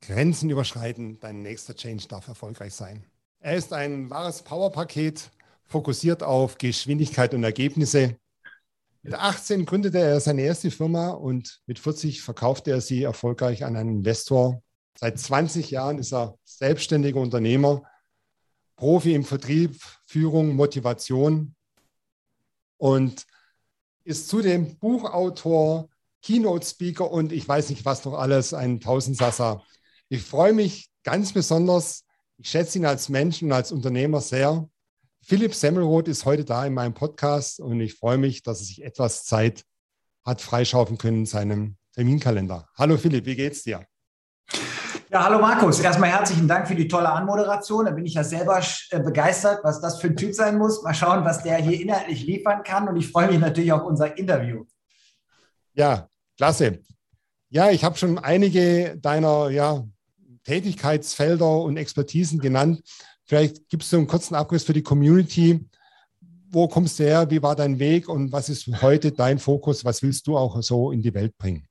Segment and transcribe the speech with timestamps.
[0.00, 3.04] Grenzen überschreiten, dein nächster Change darf erfolgreich sein.
[3.40, 5.30] Er ist ein wahres Powerpaket,
[5.66, 8.16] fokussiert auf Geschwindigkeit und Ergebnisse.
[9.02, 13.76] Mit 18 gründete er seine erste Firma und mit 40 verkaufte er sie erfolgreich an
[13.76, 14.62] einen Investor.
[14.98, 17.82] Seit 20 Jahren ist er selbstständiger Unternehmer,
[18.76, 21.54] Profi im Vertrieb, Führung, Motivation
[22.76, 23.26] und
[24.04, 25.88] ist zudem Buchautor,
[26.22, 29.62] Keynote-Speaker und ich weiß nicht was noch alles, ein Tausendsasser.
[30.10, 32.04] Ich freue mich ganz besonders,
[32.38, 34.66] ich schätze ihn als Mensch und als Unternehmer sehr.
[35.22, 38.82] Philipp Semmelroth ist heute da in meinem Podcast und ich freue mich, dass er sich
[38.82, 39.64] etwas Zeit
[40.24, 42.66] hat freischaufen können in seinem Terminkalender.
[42.78, 43.84] Hallo Philipp, wie geht's dir?
[45.10, 45.78] Ja, hallo Markus.
[45.80, 47.84] Erstmal herzlichen Dank für die tolle Anmoderation.
[47.84, 50.82] Da bin ich ja selber äh, begeistert, was das für ein Typ sein muss.
[50.82, 52.88] Mal schauen, was der hier inhaltlich liefern kann.
[52.88, 54.64] Und ich freue mich natürlich auf unser Interview.
[55.74, 56.80] Ja, klasse.
[57.50, 59.86] Ja, ich habe schon einige deiner ja,
[60.48, 62.80] Tätigkeitsfelder und Expertisen genannt.
[63.26, 65.68] Vielleicht gibst du einen kurzen Abriss für die Community.
[66.50, 67.30] Wo kommst du her?
[67.30, 68.08] Wie war dein Weg?
[68.08, 69.84] Und was ist heute dein Fokus?
[69.84, 71.68] Was willst du auch so in die Welt bringen?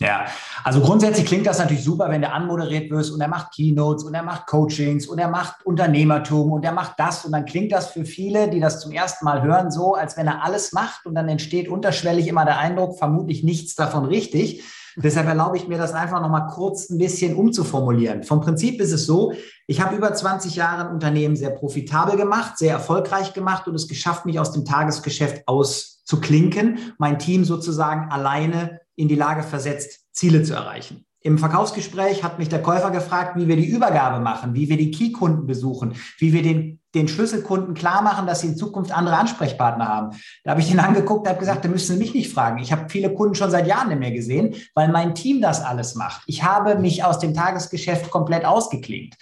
[0.00, 0.26] Ja,
[0.64, 4.14] also grundsätzlich klingt das natürlich super, wenn der anmoderiert wirst und er macht Keynotes und
[4.14, 7.90] er macht Coachings und er macht Unternehmertum und er macht das und dann klingt das
[7.90, 11.14] für viele, die das zum ersten Mal hören, so, als wenn er alles macht und
[11.14, 14.64] dann entsteht unterschwellig immer der Eindruck, vermutlich nichts davon richtig.
[14.96, 18.22] Deshalb erlaube ich mir das einfach nochmal kurz ein bisschen umzuformulieren.
[18.22, 19.32] Vom Prinzip ist es so,
[19.66, 23.88] ich habe über 20 Jahre ein Unternehmen sehr profitabel gemacht, sehr erfolgreich gemacht und es
[23.88, 30.42] geschafft, mich aus dem Tagesgeschäft auszuklinken, mein Team sozusagen alleine in die Lage versetzt, Ziele
[30.42, 31.03] zu erreichen.
[31.26, 34.90] Im Verkaufsgespräch hat mich der Käufer gefragt, wie wir die Übergabe machen, wie wir die
[34.90, 39.88] Key-Kunden besuchen, wie wir den, den Schlüsselkunden klar machen, dass sie in Zukunft andere Ansprechpartner
[39.88, 40.18] haben.
[40.44, 42.58] Da habe ich ihn angeguckt habe gesagt, da müssen Sie mich nicht fragen.
[42.58, 45.94] Ich habe viele Kunden schon seit Jahren nicht mehr gesehen, weil mein Team das alles
[45.94, 46.24] macht.
[46.26, 49.14] Ich habe mich aus dem Tagesgeschäft komplett ausgeklingt.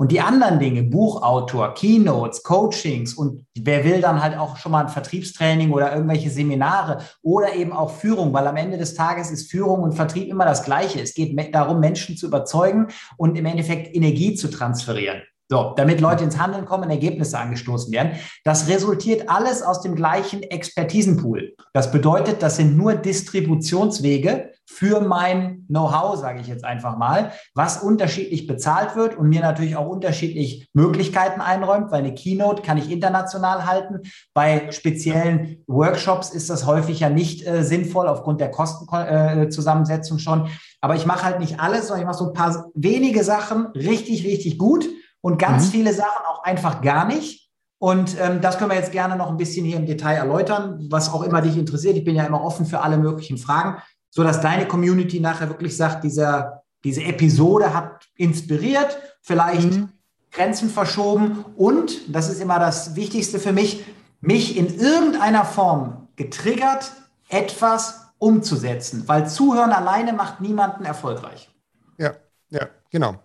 [0.00, 4.84] Und die anderen Dinge, Buchautor, Keynotes, Coachings und wer will dann halt auch schon mal
[4.84, 9.50] ein Vertriebstraining oder irgendwelche Seminare oder eben auch Führung, weil am Ende des Tages ist
[9.50, 11.02] Führung und Vertrieb immer das Gleiche.
[11.02, 12.86] Es geht darum, Menschen zu überzeugen
[13.18, 15.20] und im Endeffekt Energie zu transferieren.
[15.50, 18.12] So, damit Leute ins Handeln kommen, Ergebnisse angestoßen werden.
[18.42, 21.56] Das resultiert alles aus dem gleichen Expertisenpool.
[21.74, 27.82] Das bedeutet, das sind nur Distributionswege für mein Know-how, sage ich jetzt einfach mal, was
[27.82, 32.90] unterschiedlich bezahlt wird und mir natürlich auch unterschiedlich Möglichkeiten einräumt, weil eine Keynote kann ich
[32.90, 34.02] international halten.
[34.32, 40.48] Bei speziellen Workshops ist das häufig ja nicht äh, sinnvoll aufgrund der Kostenzusammensetzung äh, schon.
[40.80, 44.24] Aber ich mache halt nicht alles, sondern ich mache so ein paar wenige Sachen richtig,
[44.24, 44.88] richtig gut
[45.20, 45.70] und ganz mhm.
[45.72, 47.50] viele Sachen auch einfach gar nicht.
[47.82, 51.12] Und ähm, das können wir jetzt gerne noch ein bisschen hier im Detail erläutern, was
[51.12, 51.96] auch immer dich interessiert.
[51.96, 55.76] Ich bin ja immer offen für alle möglichen Fragen, so dass deine Community nachher wirklich
[55.76, 59.88] sagt, dieser, diese Episode hat inspiriert, vielleicht mhm.
[60.32, 63.84] Grenzen verschoben und, das ist immer das Wichtigste für mich,
[64.20, 66.92] mich in irgendeiner Form getriggert,
[67.28, 71.48] etwas umzusetzen, weil Zuhören alleine macht niemanden erfolgreich.
[71.98, 72.14] Ja,
[72.50, 73.16] ja, genau.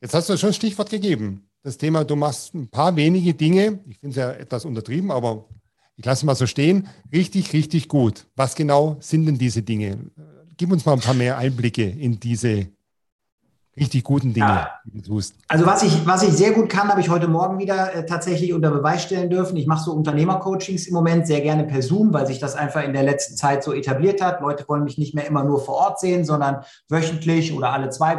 [0.00, 1.48] Jetzt hast du schon ein Stichwort gegeben.
[1.62, 5.46] Das Thema, du machst ein paar wenige Dinge, ich finde es ja etwas untertrieben, aber
[5.96, 8.26] ich lasse mal so stehen, richtig, richtig gut.
[8.36, 10.10] Was genau sind denn diese Dinge?
[10.56, 12.68] Gib uns mal ein paar mehr Einblicke in diese
[13.78, 14.70] richtig guten Dinge, ja.
[14.84, 15.34] die du tust.
[15.48, 18.54] Also was ich, was ich sehr gut kann, habe ich heute Morgen wieder äh, tatsächlich
[18.54, 19.56] unter Beweis stellen dürfen.
[19.56, 22.94] Ich mache so Unternehmercoachings im Moment sehr gerne per Zoom, weil sich das einfach in
[22.94, 24.40] der letzten Zeit so etabliert hat.
[24.40, 28.16] Leute wollen mich nicht mehr immer nur vor Ort sehen, sondern wöchentlich oder alle zwei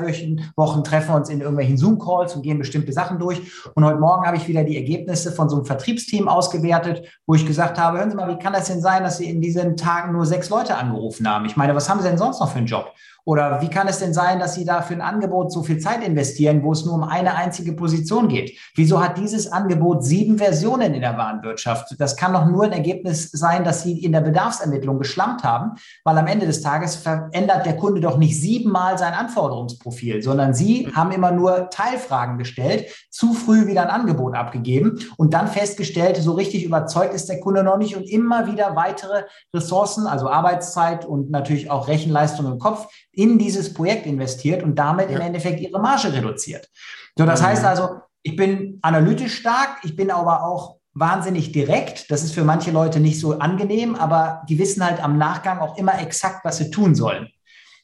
[0.56, 3.42] Wochen treffen wir uns in irgendwelchen Zoom-Calls und gehen bestimmte Sachen durch.
[3.74, 7.46] Und heute Morgen habe ich wieder die Ergebnisse von so einem Vertriebsteam ausgewertet, wo ich
[7.46, 10.14] gesagt habe, hören Sie mal, wie kann das denn sein, dass Sie in diesen Tagen
[10.14, 11.46] nur sechs Leute angerufen haben?
[11.46, 12.94] Ich meine, was haben Sie denn sonst noch für einen Job?
[13.28, 16.02] Oder wie kann es denn sein, dass Sie da für ein Angebot so viel Zeit
[16.02, 18.58] investieren, wo es nur um eine einzige Position geht?
[18.74, 21.94] Wieso hat dieses Angebot sieben Versionen in der Warenwirtschaft?
[22.00, 25.74] Das kann doch nur ein Ergebnis sein, dass Sie in der Bedarfsermittlung geschlampt haben,
[26.06, 30.90] weil am Ende des Tages verändert der Kunde doch nicht siebenmal sein Anforderungsprofil, sondern Sie
[30.96, 36.32] haben immer nur Teilfragen gestellt, zu früh wieder ein Angebot abgegeben und dann festgestellt, so
[36.32, 39.24] richtig überzeugt ist der Kunde noch nicht und immer wieder weitere
[39.54, 45.10] Ressourcen, also Arbeitszeit und natürlich auch Rechenleistung im Kopf in dieses Projekt investiert und damit
[45.10, 45.18] ja.
[45.18, 46.70] im Endeffekt ihre Marge reduziert.
[47.18, 47.46] So, das mhm.
[47.48, 47.90] heißt also,
[48.22, 52.12] ich bin analytisch stark, ich bin aber auch wahnsinnig direkt.
[52.12, 55.78] Das ist für manche Leute nicht so angenehm, aber die wissen halt am Nachgang auch
[55.78, 57.28] immer exakt, was sie tun sollen.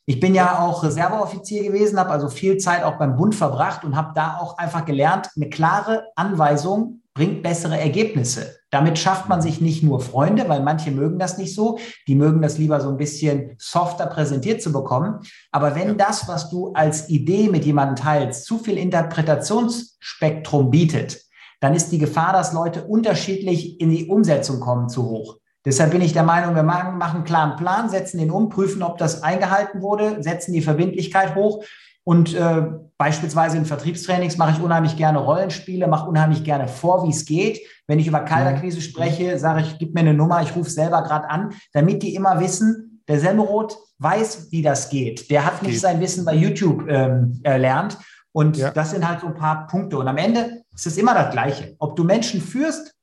[0.05, 3.95] Ich bin ja auch Reserveoffizier gewesen, habe also viel Zeit auch beim Bund verbracht und
[3.95, 8.57] habe da auch einfach gelernt, eine klare Anweisung bringt bessere Ergebnisse.
[8.73, 11.77] Damit schafft man sich nicht nur Freunde, weil manche mögen das nicht so,
[12.07, 15.19] die mögen das lieber so ein bisschen softer präsentiert zu bekommen.
[15.51, 21.21] Aber wenn das, was du als Idee mit jemandem teilst, zu viel Interpretationsspektrum bietet,
[21.59, 25.37] dann ist die Gefahr, dass Leute unterschiedlich in die Umsetzung kommen, zu hoch.
[25.65, 28.81] Deshalb bin ich der Meinung, wir machen, machen einen klaren Plan, setzen den um, prüfen,
[28.81, 31.63] ob das eingehalten wurde, setzen die Verbindlichkeit hoch.
[32.03, 32.63] Und äh,
[32.97, 37.59] beispielsweise in Vertriebstrainings mache ich unheimlich gerne Rollenspiele, mache unheimlich gerne vor, wie es geht.
[37.87, 41.29] Wenn ich über Kalterquise spreche, sage ich, gib mir eine Nummer, ich rufe selber gerade
[41.29, 45.29] an, damit die immer wissen, der Semmeroth weiß, wie das geht.
[45.29, 47.97] Der hat nicht sein Wissen bei YouTube ähm, erlernt.
[48.31, 48.71] Und ja.
[48.71, 49.97] das sind halt so ein paar Punkte.
[49.97, 51.75] Und am Ende ist es immer das Gleiche.
[51.79, 52.95] Ob du Menschen führst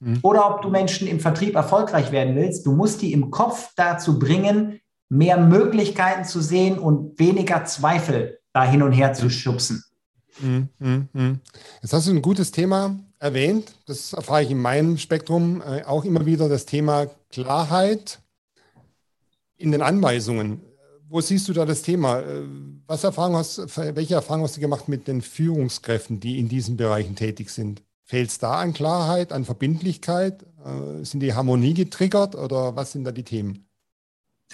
[0.00, 0.18] mhm.
[0.22, 4.18] oder ob du Menschen im Vertrieb erfolgreich werden willst, du musst die im Kopf dazu
[4.18, 9.84] bringen, mehr Möglichkeiten zu sehen und weniger Zweifel da hin und her zu schubsen.
[10.40, 10.68] Mhm,
[11.12, 11.40] mhm,
[11.82, 13.74] Jetzt hast du ein gutes Thema erwähnt.
[13.86, 18.20] Das erfahre ich in meinem Spektrum äh, auch immer wieder, das Thema Klarheit
[19.56, 20.62] in den Anweisungen.
[21.08, 22.20] Wo siehst du da das Thema?
[22.20, 22.44] Äh,
[22.86, 27.14] was Erfahrung hast, welche Erfahrungen hast du gemacht mit den Führungskräften, die in diesen Bereichen
[27.14, 27.82] tätig sind?
[28.04, 30.42] Fehlt es da an Klarheit, an Verbindlichkeit?
[30.64, 33.66] Äh, sind die Harmonie getriggert oder was sind da die Themen?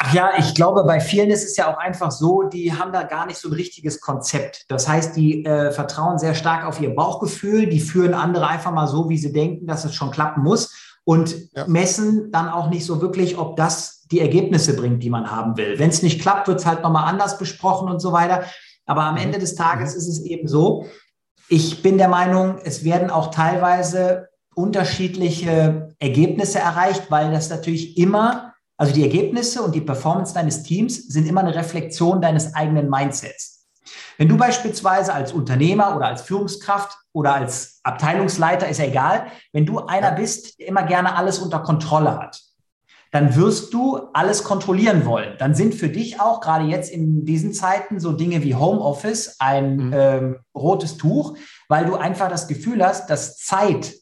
[0.01, 3.03] Ach ja, ich glaube, bei vielen ist es ja auch einfach so, die haben da
[3.03, 4.65] gar nicht so ein richtiges Konzept.
[4.69, 8.87] Das heißt, die äh, vertrauen sehr stark auf ihr Bauchgefühl, die führen andere einfach mal
[8.87, 10.73] so, wie sie denken, dass es schon klappen muss
[11.05, 11.67] und ja.
[11.67, 15.79] messen dann auch nicht so wirklich, ob das die Ergebnisse bringt, die man haben will.
[15.79, 18.45] Wenn es nicht klappt, wird es halt nochmal anders besprochen und so weiter.
[18.87, 19.23] Aber am mhm.
[19.23, 19.99] Ende des Tages mhm.
[19.99, 20.87] ist es eben so,
[21.49, 28.48] ich bin der Meinung, es werden auch teilweise unterschiedliche Ergebnisse erreicht, weil das natürlich immer,
[28.79, 33.67] also die Ergebnisse und die Performance deines Teams sind immer eine Reflexion deines eigenen Mindsets.
[34.17, 39.67] Wenn du beispielsweise als Unternehmer oder als Führungskraft oder als Abteilungsleiter, ist ja egal, wenn
[39.67, 42.41] du einer bist, der immer gerne alles unter Kontrolle hat,
[43.11, 45.37] dann wirst du alles kontrollieren wollen.
[45.39, 49.77] Dann sind für dich auch gerade jetzt in diesen Zeiten so Dinge wie Homeoffice ein
[49.77, 49.93] mhm.
[49.95, 51.37] ähm, rotes Tuch,
[51.69, 53.95] weil du einfach das Gefühl hast, dass Zeit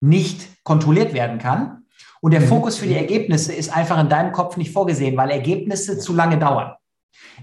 [0.00, 1.83] nicht kontrolliert werden kann.
[2.24, 2.46] Und der mhm.
[2.46, 6.38] Fokus für die Ergebnisse ist einfach in deinem Kopf nicht vorgesehen, weil Ergebnisse zu lange
[6.38, 6.72] dauern.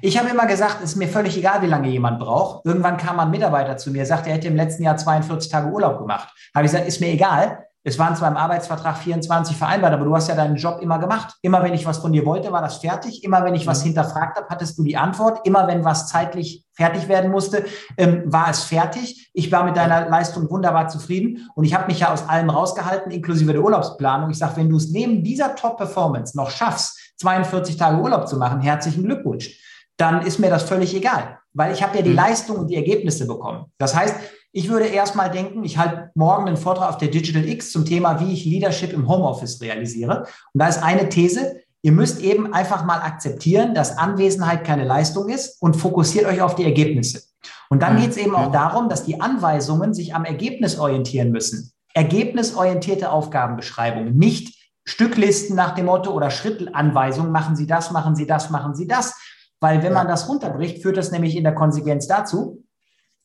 [0.01, 2.65] Ich habe immer gesagt, es ist mir völlig egal, wie lange jemand braucht.
[2.65, 5.99] Irgendwann kam ein Mitarbeiter zu mir, sagte, er hätte im letzten Jahr 42 Tage Urlaub
[5.99, 6.33] gemacht.
[6.55, 7.63] Habe ich gesagt, ist mir egal.
[7.83, 11.35] Es waren zwar im Arbeitsvertrag 24 vereinbart, aber du hast ja deinen Job immer gemacht.
[11.41, 13.23] Immer wenn ich was von dir wollte, war das fertig.
[13.23, 13.87] Immer wenn ich was mhm.
[13.87, 15.39] hinterfragt habe, hattest du die Antwort.
[15.47, 17.65] Immer wenn was zeitlich fertig werden musste,
[17.97, 19.31] ähm, war es fertig.
[19.33, 23.11] Ich war mit deiner Leistung wunderbar zufrieden und ich habe mich ja aus allem rausgehalten,
[23.11, 24.29] inklusive der Urlaubsplanung.
[24.29, 28.61] Ich sage, wenn du es neben dieser Top-Performance noch schaffst, 42 Tage Urlaub zu machen,
[28.61, 29.59] herzlichen Glückwunsch.
[29.97, 32.15] Dann ist mir das völlig egal, weil ich habe ja die mhm.
[32.15, 33.65] Leistung und die Ergebnisse bekommen.
[33.77, 34.15] Das heißt,
[34.53, 38.19] ich würde erstmal denken, ich halte morgen einen Vortrag auf der Digital X zum Thema,
[38.19, 40.25] wie ich Leadership im Homeoffice realisiere.
[40.53, 45.29] Und da ist eine These, ihr müsst eben einfach mal akzeptieren, dass Anwesenheit keine Leistung
[45.29, 47.23] ist und fokussiert euch auf die Ergebnisse.
[47.69, 51.71] Und dann geht es eben auch darum, dass die Anweisungen sich am Ergebnis orientieren müssen.
[51.93, 58.49] Ergebnisorientierte Aufgabenbeschreibungen, nicht Stücklisten nach dem Motto oder Schrittanweisungen, machen Sie das, machen Sie das,
[58.49, 59.15] machen Sie das.
[59.61, 62.63] Weil wenn man das runterbricht, führt das nämlich in der Konsequenz dazu,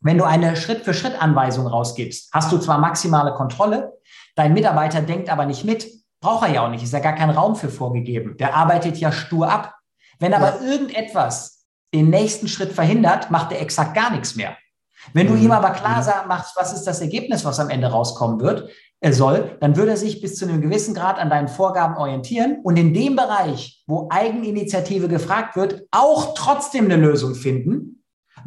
[0.06, 3.92] wenn du eine Schritt-für-Schritt-Anweisung rausgibst, hast du zwar maximale Kontrolle,
[4.34, 5.86] dein Mitarbeiter denkt aber nicht mit,
[6.20, 8.36] braucht er ja auch nicht, ist ja gar kein Raum für vorgegeben.
[8.38, 9.74] Der arbeitet ja stur ab.
[10.18, 10.70] Wenn aber ja.
[10.70, 14.56] irgendetwas den nächsten Schritt verhindert, macht er exakt gar nichts mehr.
[15.12, 15.42] Wenn du mhm.
[15.42, 16.28] ihm aber klar mhm.
[16.28, 18.70] machst, was ist das Ergebnis, was am Ende rauskommen wird,
[19.00, 22.60] er soll, dann würde er sich bis zu einem gewissen Grad an deinen Vorgaben orientieren
[22.62, 27.95] und in dem Bereich, wo Eigeninitiative gefragt wird, auch trotzdem eine Lösung finden,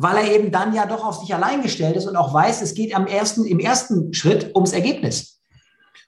[0.01, 2.73] weil er eben dann ja doch auf sich allein gestellt ist und auch weiß, es
[2.73, 5.41] geht am ersten, im ersten Schritt ums Ergebnis.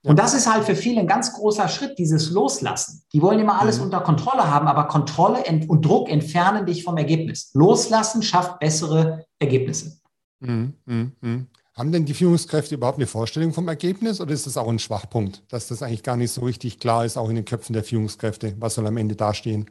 [0.04, 3.04] Und das ist halt für viele ein ganz großer Schritt, dieses Loslassen.
[3.14, 3.86] Die wollen immer alles mhm.
[3.86, 7.52] unter Kontrolle haben, aber Kontrolle und Druck entfernen dich vom Ergebnis.
[7.54, 10.00] Loslassen schafft bessere Ergebnisse.
[10.40, 11.46] Mhm, mh, mh.
[11.74, 15.44] Haben denn die Führungskräfte überhaupt eine Vorstellung vom Ergebnis oder ist das auch ein Schwachpunkt,
[15.50, 18.56] dass das eigentlich gar nicht so richtig klar ist, auch in den Köpfen der Führungskräfte?
[18.60, 19.70] Was soll am Ende dastehen?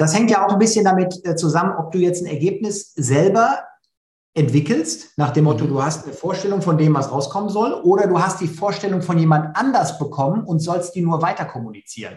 [0.00, 3.64] Das hängt ja auch ein bisschen damit äh, zusammen, ob du jetzt ein Ergebnis selber
[4.32, 5.68] entwickelst, nach dem Motto, mhm.
[5.68, 9.18] du hast eine Vorstellung von dem, was rauskommen soll, oder du hast die Vorstellung von
[9.18, 12.16] jemand anders bekommen und sollst die nur weiter kommunizieren.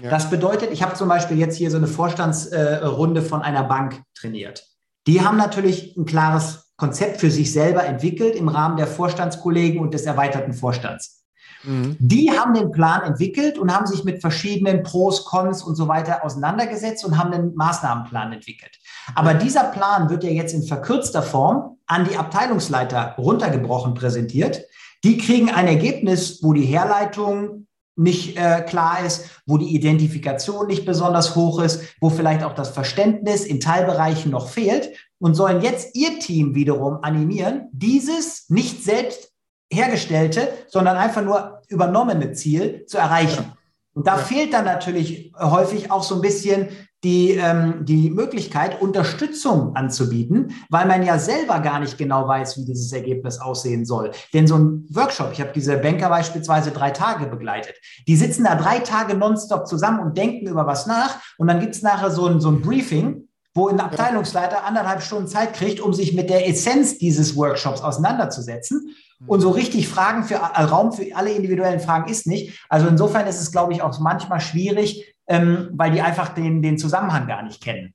[0.00, 0.10] Ja.
[0.10, 4.64] Das bedeutet, ich habe zum Beispiel jetzt hier so eine Vorstandsrunde von einer Bank trainiert.
[5.08, 9.92] Die haben natürlich ein klares Konzept für sich selber entwickelt im Rahmen der Vorstandskollegen und
[9.92, 11.17] des erweiterten Vorstands.
[11.64, 11.96] Mhm.
[11.98, 16.24] Die haben den Plan entwickelt und haben sich mit verschiedenen Pros, Cons und so weiter
[16.24, 18.78] auseinandergesetzt und haben einen Maßnahmenplan entwickelt.
[19.14, 24.62] Aber dieser Plan wird ja jetzt in verkürzter Form an die Abteilungsleiter runtergebrochen präsentiert.
[25.04, 27.66] Die kriegen ein Ergebnis, wo die Herleitung
[27.98, 32.68] nicht äh, klar ist, wo die Identifikation nicht besonders hoch ist, wo vielleicht auch das
[32.68, 39.27] Verständnis in Teilbereichen noch fehlt und sollen jetzt ihr Team wiederum animieren, dieses nicht selbst
[39.70, 43.44] hergestellte, sondern einfach nur übernommene Ziel zu erreichen.
[43.48, 43.56] Ja.
[43.94, 44.22] Und da ja.
[44.22, 46.68] fehlt dann natürlich häufig auch so ein bisschen
[47.04, 52.64] die, ähm, die Möglichkeit, Unterstützung anzubieten, weil man ja selber gar nicht genau weiß, wie
[52.64, 54.10] dieses Ergebnis aussehen soll.
[54.34, 57.76] Denn so ein Workshop, ich habe diese Banker beispielsweise drei Tage begleitet,
[58.08, 61.76] die sitzen da drei Tage nonstop zusammen und denken über was nach und dann gibt
[61.76, 65.94] es nachher so ein, so ein Briefing, wo ein Abteilungsleiter anderthalb Stunden Zeit kriegt, um
[65.94, 68.94] sich mit der Essenz dieses Workshops auseinanderzusetzen.
[69.26, 72.64] Und so richtig Fragen für äh, Raum für alle individuellen Fragen ist nicht.
[72.68, 76.78] Also insofern ist es, glaube ich, auch manchmal schwierig, ähm, weil die einfach den, den
[76.78, 77.94] Zusammenhang gar nicht kennen.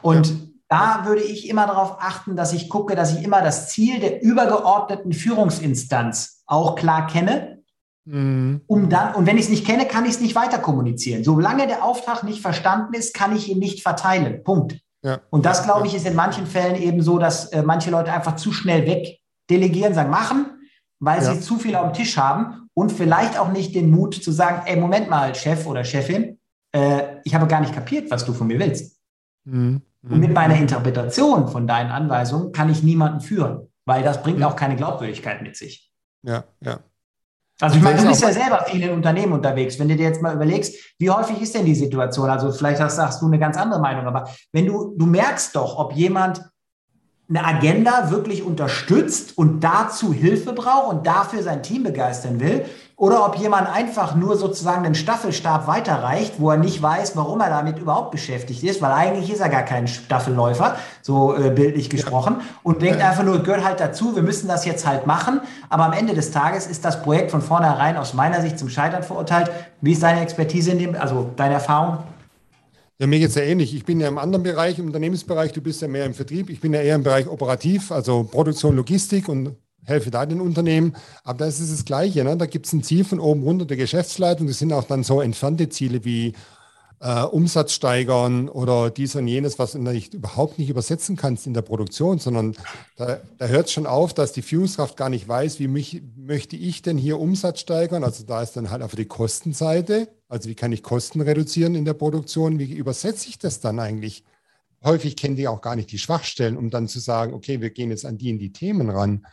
[0.00, 0.34] Und ja.
[0.68, 4.22] da würde ich immer darauf achten, dass ich gucke, dass ich immer das Ziel der
[4.22, 7.62] übergeordneten Führungsinstanz auch klar kenne.
[8.06, 8.62] Mhm.
[8.66, 11.22] Um dann, und wenn ich es nicht kenne, kann ich es nicht weiter kommunizieren.
[11.22, 14.42] Solange der Auftrag nicht verstanden ist, kann ich ihn nicht verteilen.
[14.42, 14.78] Punkt.
[15.02, 15.20] Ja.
[15.30, 18.36] Und das, glaube ich, ist in manchen Fällen eben so, dass äh, manche Leute einfach
[18.36, 19.18] zu schnell weg
[19.50, 20.46] delegieren, sagen, machen,
[20.98, 21.34] weil ja.
[21.34, 24.62] sie zu viel auf dem Tisch haben und vielleicht auch nicht den Mut zu sagen,
[24.66, 26.38] ey, Moment mal, Chef oder Chefin,
[26.72, 29.00] äh, ich habe gar nicht kapiert, was du von mir willst.
[29.44, 29.82] Mhm.
[30.08, 34.44] Und mit meiner Interpretation von deinen Anweisungen kann ich niemanden führen, weil das bringt mhm.
[34.44, 35.90] auch keine Glaubwürdigkeit mit sich.
[36.22, 36.80] Ja, ja.
[37.58, 39.78] Also ich meine, du bist ja selber viel in Unternehmen unterwegs.
[39.78, 42.28] Wenn du dir jetzt mal überlegst, wie häufig ist denn die Situation?
[42.28, 45.78] Also vielleicht hast, sagst du eine ganz andere Meinung, aber wenn du, du merkst doch,
[45.78, 46.42] ob jemand
[47.28, 52.64] eine Agenda wirklich unterstützt und dazu Hilfe braucht und dafür sein Team begeistern will,
[52.98, 57.50] oder ob jemand einfach nur sozusagen den Staffelstab weiterreicht, wo er nicht weiß, warum er
[57.50, 62.36] damit überhaupt beschäftigt ist, weil eigentlich ist er gar kein Staffelläufer, so äh, bildlich gesprochen,
[62.62, 65.42] und denkt einfach nur, gehört halt dazu, wir müssen das jetzt halt machen.
[65.68, 69.02] Aber am Ende des Tages ist das Projekt von vornherein aus meiner Sicht zum Scheitern
[69.02, 69.50] verurteilt.
[69.82, 71.98] Wie ist deine Expertise in dem, also deine Erfahrung?
[72.98, 73.74] Ja, mir geht es ja ähnlich.
[73.74, 76.48] Ich bin ja im anderen Bereich, im Unternehmensbereich, du bist ja mehr im Vertrieb.
[76.48, 80.96] Ich bin ja eher im Bereich operativ, also Produktion, Logistik und helfe da den Unternehmen.
[81.22, 82.24] Aber das ist das Gleiche.
[82.24, 82.38] Ne?
[82.38, 84.46] Da gibt es ein Ziel von oben runter der Geschäftsleitung.
[84.46, 86.32] Das sind auch dann so entfernte Ziele wie
[87.00, 91.54] äh, Umsatz steigern oder dies und jenes, was du nicht, überhaupt nicht übersetzen kannst in
[91.54, 92.56] der Produktion, sondern
[92.96, 96.56] da, da hört es schon auf, dass die Führungskraft gar nicht weiß, wie mich, möchte
[96.56, 98.04] ich denn hier Umsatz steigern.
[98.04, 100.08] Also da ist dann halt auf die Kostenseite.
[100.28, 102.58] Also wie kann ich Kosten reduzieren in der Produktion?
[102.58, 104.24] Wie übersetze ich das dann eigentlich?
[104.82, 107.90] Häufig kennen die auch gar nicht die Schwachstellen, um dann zu sagen, okay, wir gehen
[107.90, 109.26] jetzt an die in die Themen ran.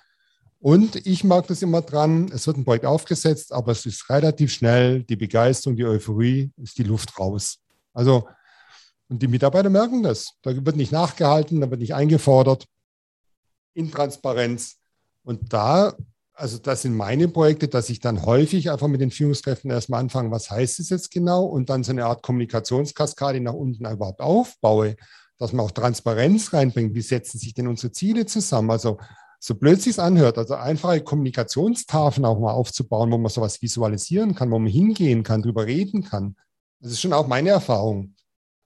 [0.64, 4.54] Und ich mag das immer dran, es wird ein Projekt aufgesetzt, aber es ist relativ
[4.54, 7.60] schnell, die Begeisterung, die Euphorie, ist die Luft raus.
[7.94, 8.30] Also,
[9.10, 10.36] und die Mitarbeiter merken das.
[10.42, 12.64] Da wird nicht nachgehalten, da wird nicht eingefordert.
[13.74, 14.78] Intransparenz.
[15.26, 15.98] Und da,
[16.34, 20.32] also das sind meine Projekte, dass ich dann häufig einfach mit den Führungskräften erstmal anfange,
[20.32, 21.44] was heißt es jetzt genau?
[21.44, 24.96] Und dann so eine Art Kommunikationskaskade nach unten überhaupt aufbaue,
[25.38, 26.96] dass man auch Transparenz reinbringt.
[26.96, 28.72] Wie setzen sich denn unsere Ziele zusammen?
[28.72, 28.98] Also
[29.46, 34.50] so blöd sich anhört, also einfache Kommunikationstafeln auch mal aufzubauen, wo man sowas visualisieren kann,
[34.52, 36.38] wo man hingehen kann, drüber reden kann.
[36.80, 38.16] Das ist schon auch meine Erfahrung.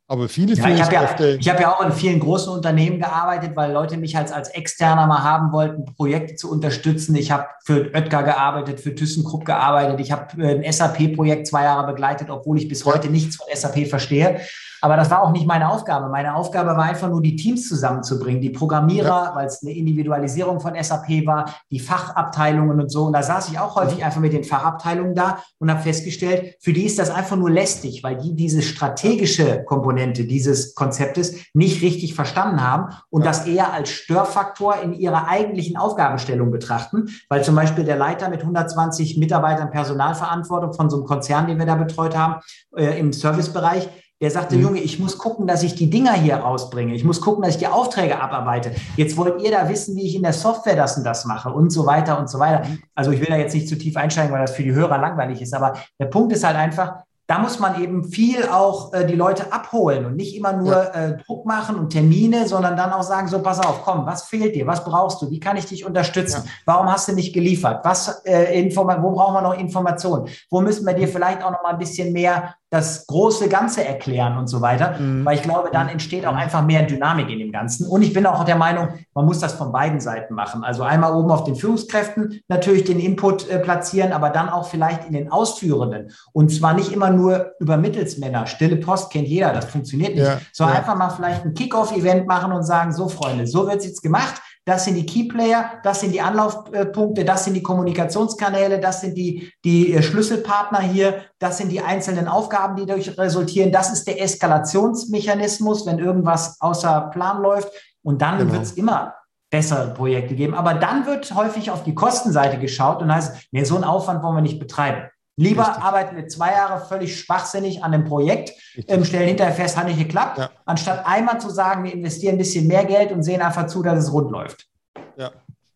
[0.05, 3.71] Aber viele ja, ich habe ja, hab ja auch in vielen großen Unternehmen gearbeitet, weil
[3.71, 7.15] Leute mich als, als Externer mal haben wollten, Projekte zu unterstützen.
[7.15, 9.99] Ich habe für Oetker gearbeitet, für ThyssenKrupp gearbeitet.
[9.99, 13.87] Ich habe äh, ein SAP-Projekt zwei Jahre begleitet, obwohl ich bis heute nichts von SAP
[13.87, 14.41] verstehe.
[14.87, 16.07] Aber das war auch nicht meine Aufgabe.
[16.07, 20.81] Meine Aufgabe war einfach nur, die Teams zusammenzubringen, die Programmierer, weil es eine Individualisierung von
[20.81, 23.03] SAP war, die Fachabteilungen und so.
[23.03, 26.71] Und da saß ich auch häufig einfach mit den Fachabteilungen da und habe festgestellt, für
[26.71, 32.15] die ist das einfach nur lästig, weil die diese strategische Komponente dieses Konzeptes nicht richtig
[32.15, 37.83] verstanden haben und das eher als Störfaktor in ihrer eigentlichen Aufgabenstellung betrachten, weil zum Beispiel
[37.83, 42.39] der Leiter mit 120 Mitarbeitern Personalverantwortung von so einem Konzern, den wir da betreut haben,
[42.77, 44.61] äh, im Servicebereich, der sagte, mhm.
[44.63, 46.95] Junge, ich muss gucken, dass ich die Dinger hier rausbringe.
[46.95, 48.71] Ich muss gucken, dass ich die Aufträge abarbeite.
[48.95, 51.71] Jetzt wollt ihr da wissen, wie ich in der Software das und das mache und
[51.71, 52.67] so weiter und so weiter.
[52.67, 52.79] Mhm.
[52.95, 55.41] Also ich will da jetzt nicht zu tief einsteigen, weil das für die Hörer langweilig
[55.41, 55.53] ist.
[55.53, 59.51] Aber der Punkt ist halt einfach, da muss man eben viel auch äh, die Leute
[59.51, 60.91] abholen und nicht immer nur ja.
[60.91, 64.55] äh, Druck machen und Termine, sondern dann auch sagen, so pass auf, komm, was fehlt
[64.55, 66.51] dir, was brauchst du, wie kann ich dich unterstützen, ja.
[66.65, 70.93] warum hast du nicht geliefert, was, äh, wo brauchen wir noch Informationen, wo müssen wir
[70.93, 74.99] dir vielleicht auch noch mal ein bisschen mehr das große Ganze erklären und so weiter,
[74.99, 75.23] mhm.
[75.23, 77.87] weil ich glaube, dann entsteht auch einfach mehr Dynamik in dem Ganzen.
[77.87, 80.63] Und ich bin auch der Meinung, man muss das von beiden Seiten machen.
[80.65, 85.05] Also einmal oben auf den Führungskräften natürlich den Input äh, platzieren, aber dann auch vielleicht
[85.05, 86.11] in den Ausführenden.
[86.33, 88.47] Und zwar nicht immer nur über Mittelsmänner.
[88.47, 90.25] Stille Post kennt jeder, das funktioniert nicht.
[90.25, 90.81] Ja, sondern ja.
[90.81, 94.41] einfach mal vielleicht ein Kickoff-Event machen und sagen, so Freunde, so wird es jetzt gemacht
[94.67, 99.49] das sind die Keyplayer, das sind die Anlaufpunkte, das sind die Kommunikationskanäle, das sind die,
[99.63, 104.21] die äh, Schlüsselpartner hier, das sind die einzelnen Aufgaben, die dadurch resultieren, das ist der
[104.21, 107.69] Eskalationsmechanismus, wenn irgendwas außer Plan läuft.
[108.03, 108.51] Und dann genau.
[108.51, 109.15] wird es immer
[109.49, 110.53] bessere Projekte geben.
[110.53, 114.35] Aber dann wird häufig auf die Kostenseite geschaut und heißt, nee, so einen Aufwand wollen
[114.35, 115.09] wir nicht betreiben.
[115.39, 115.83] Lieber Richtig.
[115.83, 118.53] arbeiten wir zwei Jahre völlig schwachsinnig an einem Projekt,
[118.87, 120.49] ähm, stellen hinterher fest, hat nicht geklappt, ja.
[120.65, 124.03] anstatt einmal zu sagen, wir investieren ein bisschen mehr Geld und sehen einfach zu, dass
[124.03, 124.67] es rund läuft.
[125.15, 125.31] Ja,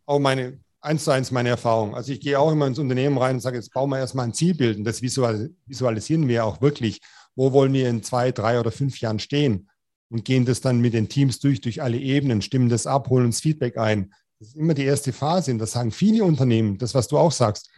[0.08, 1.94] auch meine, eins zu eins meine Erfahrung.
[1.94, 4.34] Also ich gehe auch immer ins Unternehmen rein und sage, jetzt bauen wir erstmal ein
[4.34, 7.00] Zielbild und das visualisieren wir auch wirklich.
[7.36, 9.70] Wo wollen wir in zwei, drei oder fünf Jahren stehen?
[10.10, 13.27] Und gehen das dann mit den Teams durch, durch alle Ebenen, stimmen das ab, holen
[13.27, 14.12] uns Feedback ein.
[14.39, 17.32] Das ist immer die erste Phase und das sagen viele Unternehmen, das, was du auch
[17.32, 17.70] sagst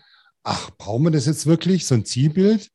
[0.43, 2.71] ach, brauchen wir das jetzt wirklich, so ein Zielbild,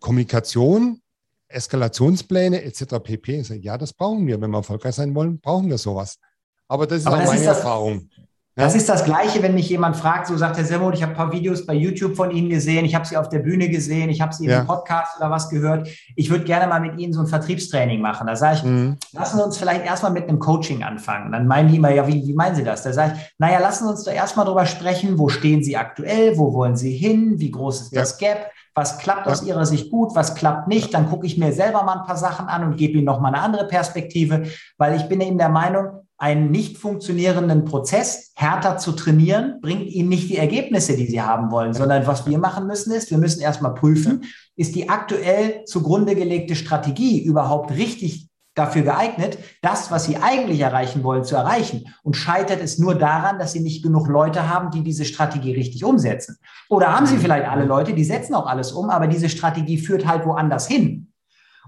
[0.00, 1.00] Kommunikation,
[1.48, 2.96] Eskalationspläne etc.
[3.02, 3.40] pp.
[3.60, 4.40] Ja, das brauchen wir.
[4.40, 6.18] Wenn wir erfolgreich sein wollen, brauchen wir sowas.
[6.66, 8.10] Aber das ist Aber auch meine ist Erfahrung.
[8.58, 11.16] Das ist das Gleiche, wenn mich jemand fragt, so sagt Herr Semmold, ich habe ein
[11.16, 14.20] paar Videos bei YouTube von Ihnen gesehen, ich habe Sie auf der Bühne gesehen, ich
[14.20, 14.58] habe Sie ja.
[14.58, 15.88] im Podcast oder was gehört.
[16.16, 18.26] Ich würde gerne mal mit Ihnen so ein Vertriebstraining machen.
[18.26, 18.96] Da sage ich, mhm.
[19.12, 21.30] lassen Sie uns vielleicht erstmal mit einem Coaching anfangen.
[21.30, 22.82] Dann meinen die immer, ja, wie, wie meinen Sie das?
[22.82, 26.36] Da sage ich, naja, lassen Sie uns doch erstmal drüber sprechen, wo stehen Sie aktuell,
[26.36, 28.00] wo wollen Sie hin, wie groß ist ja.
[28.00, 30.92] das Gap, was klappt aus Ihrer Sicht gut, was klappt nicht.
[30.94, 33.28] Dann gucke ich mir selber mal ein paar Sachen an und gebe Ihnen noch mal
[33.28, 34.46] eine andere Perspektive,
[34.78, 40.08] weil ich bin eben der Meinung, einen nicht funktionierenden Prozess härter zu trainieren, bringt ihnen
[40.08, 43.40] nicht die Ergebnisse, die sie haben wollen, sondern was wir machen müssen ist, wir müssen
[43.40, 44.24] erstmal prüfen,
[44.56, 51.04] ist die aktuell zugrunde gelegte Strategie überhaupt richtig dafür geeignet, das, was sie eigentlich erreichen
[51.04, 51.84] wollen, zu erreichen?
[52.02, 55.84] Und scheitert es nur daran, dass sie nicht genug Leute haben, die diese Strategie richtig
[55.84, 56.38] umsetzen?
[56.68, 60.06] Oder haben sie vielleicht alle Leute, die setzen auch alles um, aber diese Strategie führt
[60.06, 61.07] halt woanders hin?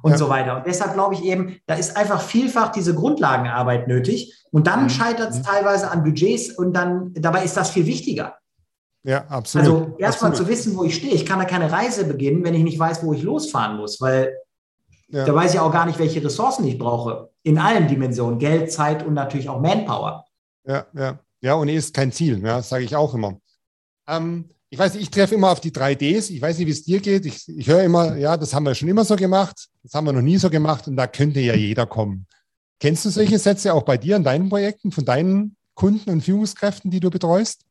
[0.02, 0.18] Und ja.
[0.18, 0.56] so weiter.
[0.56, 4.34] Und deshalb glaube ich eben, da ist einfach vielfach diese Grundlagenarbeit nötig.
[4.50, 4.88] Und dann mhm.
[4.90, 5.44] scheitert es mhm.
[5.44, 8.36] teilweise an Budgets und dann, dabei ist das viel wichtiger.
[9.02, 9.66] Ja, absolut.
[9.66, 11.14] Also erstmal zu wissen, wo ich stehe.
[11.14, 14.36] Ich kann da keine Reise beginnen, wenn ich nicht weiß, wo ich losfahren muss, weil
[15.08, 15.24] ja.
[15.24, 17.30] da weiß ich auch gar nicht, welche Ressourcen ich brauche.
[17.42, 18.38] In allen Dimensionen.
[18.38, 20.26] Geld, Zeit und natürlich auch Manpower.
[20.66, 21.18] Ja, ja.
[21.42, 23.40] Ja, und ist kein Ziel, ja, sage ich auch immer.
[24.06, 26.30] Ähm, ich weiß ich treffe immer auf die 3Ds.
[26.30, 27.26] Ich weiß nicht, wie es dir geht.
[27.26, 29.68] Ich, ich höre immer, ja, das haben wir schon immer so gemacht.
[29.82, 32.26] Das haben wir noch nie so gemacht und da könnte ja jeder kommen.
[32.78, 36.90] Kennst du solche Sätze auch bei dir in deinen Projekten, von deinen Kunden und Führungskräften,
[36.90, 37.62] die du betreust?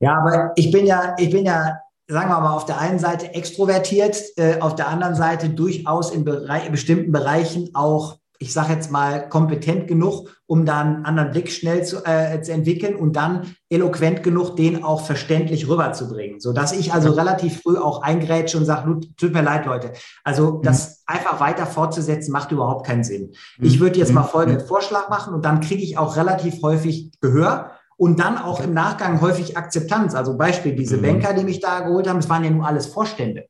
[0.00, 3.32] Ja, aber ich bin ja, ich bin ja, sagen wir mal, auf der einen Seite
[3.32, 8.72] extrovertiert, äh, auf der anderen Seite durchaus in, Bereich, in bestimmten Bereichen auch ich sage
[8.72, 13.14] jetzt mal, kompetent genug, um da einen anderen Blick schnell zu, äh, zu entwickeln und
[13.14, 16.40] dann eloquent genug, den auch verständlich rüberzubringen.
[16.40, 19.92] Sodass ich also relativ früh auch eingrätsche und sage, tut mir leid, Leute.
[20.24, 20.62] Also mhm.
[20.62, 23.32] das einfach weiter fortzusetzen, macht überhaupt keinen Sinn.
[23.58, 23.64] Mhm.
[23.64, 24.28] Ich würde jetzt mal mhm.
[24.28, 28.74] folgenden Vorschlag machen und dann kriege ich auch relativ häufig Gehör und dann auch im
[28.74, 30.16] Nachgang häufig Akzeptanz.
[30.16, 31.02] Also Beispiel, diese mhm.
[31.02, 33.46] Banker, die mich da geholt haben, das waren ja nun alles Vorstände.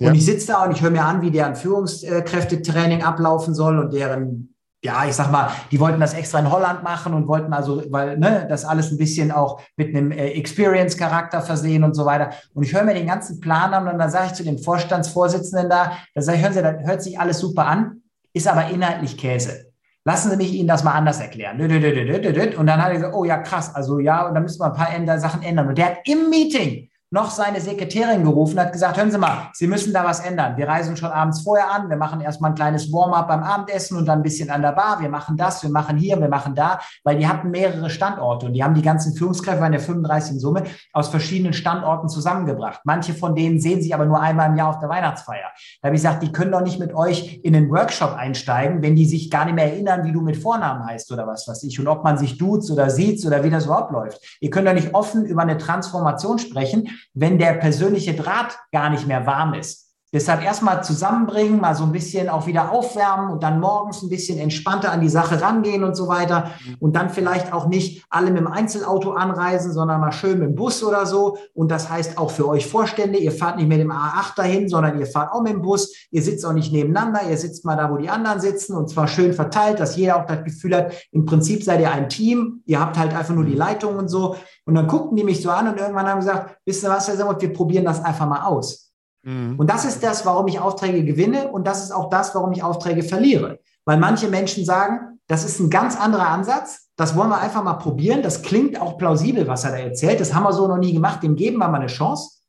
[0.00, 3.92] Und ich sitze da und ich höre mir an, wie deren Führungskräftetraining ablaufen soll und
[3.92, 7.82] deren, ja, ich sag mal, die wollten das extra in Holland machen und wollten also,
[7.90, 12.30] weil ne, das alles ein bisschen auch mit einem äh, Experience-Charakter versehen und so weiter.
[12.54, 15.68] Und ich höre mir den ganzen Plan an und dann sage ich zu dem Vorstandsvorsitzenden
[15.68, 18.00] da, da sage ich, hören Sie, das hört sich alles super an,
[18.32, 19.66] ist aber inhaltlich Käse.
[20.06, 21.60] Lassen Sie mich Ihnen das mal anders erklären.
[21.60, 25.06] Und dann hat er gesagt, oh ja, krass, also ja, und dann müssen wir ein
[25.06, 25.68] paar Sachen ändern.
[25.68, 29.66] Und der hat im Meeting noch seine Sekretärin gerufen, hat gesagt, hören Sie mal, Sie
[29.66, 30.56] müssen da was ändern.
[30.56, 34.06] Wir reisen schon abends vorher an, wir machen erstmal ein kleines Warm-up beim Abendessen und
[34.06, 35.00] dann ein bisschen an der Bar.
[35.00, 38.52] Wir machen das, wir machen hier, wir machen da, weil die hatten mehrere Standorte und
[38.52, 42.82] die haben die ganzen Führungskräfte, waren ja 35 in Summe, aus verschiedenen Standorten zusammengebracht.
[42.84, 45.50] Manche von denen sehen sich aber nur einmal im Jahr auf der Weihnachtsfeier.
[45.82, 48.94] Da habe ich gesagt, die können doch nicht mit euch in einen Workshop einsteigen, wenn
[48.94, 51.80] die sich gar nicht mehr erinnern, wie du mit Vornamen heißt oder was weiß ich
[51.80, 54.38] und ob man sich duzt oder sieht oder wie das überhaupt läuft.
[54.40, 59.06] Ihr könnt doch nicht offen über eine Transformation sprechen, wenn der persönliche Draht gar nicht
[59.06, 59.89] mehr warm ist.
[60.12, 64.40] Deshalb erstmal zusammenbringen, mal so ein bisschen auch wieder aufwärmen und dann morgens ein bisschen
[64.40, 66.50] entspannter an die Sache rangehen und so weiter.
[66.80, 70.54] Und dann vielleicht auch nicht alle mit dem Einzelauto anreisen, sondern mal schön mit dem
[70.56, 71.38] Bus oder so.
[71.54, 74.98] Und das heißt auch für euch Vorstände, ihr fahrt nicht mit dem A8 dahin, sondern
[74.98, 75.94] ihr fahrt auch mit dem Bus.
[76.10, 79.06] Ihr sitzt auch nicht nebeneinander, ihr sitzt mal da, wo die anderen sitzen und zwar
[79.06, 82.62] schön verteilt, dass jeder auch das Gefühl hat, im Prinzip seid ihr ein Team.
[82.66, 84.34] Ihr habt halt einfach nur die Leitung und so.
[84.64, 87.16] Und dann guckten die mich so an und irgendwann haben gesagt, wisst ihr was, Herr
[87.16, 88.89] Sammelt, wir probieren das einfach mal aus.
[89.22, 89.58] Mhm.
[89.58, 92.62] Und das ist das, warum ich Aufträge gewinne und das ist auch das, warum ich
[92.62, 93.58] Aufträge verliere.
[93.84, 97.74] Weil manche Menschen sagen, das ist ein ganz anderer Ansatz, das wollen wir einfach mal
[97.74, 98.22] probieren.
[98.22, 100.20] Das klingt auch plausibel, was er da erzählt.
[100.20, 102.40] Das haben wir so noch nie gemacht, dem geben wir mal eine Chance.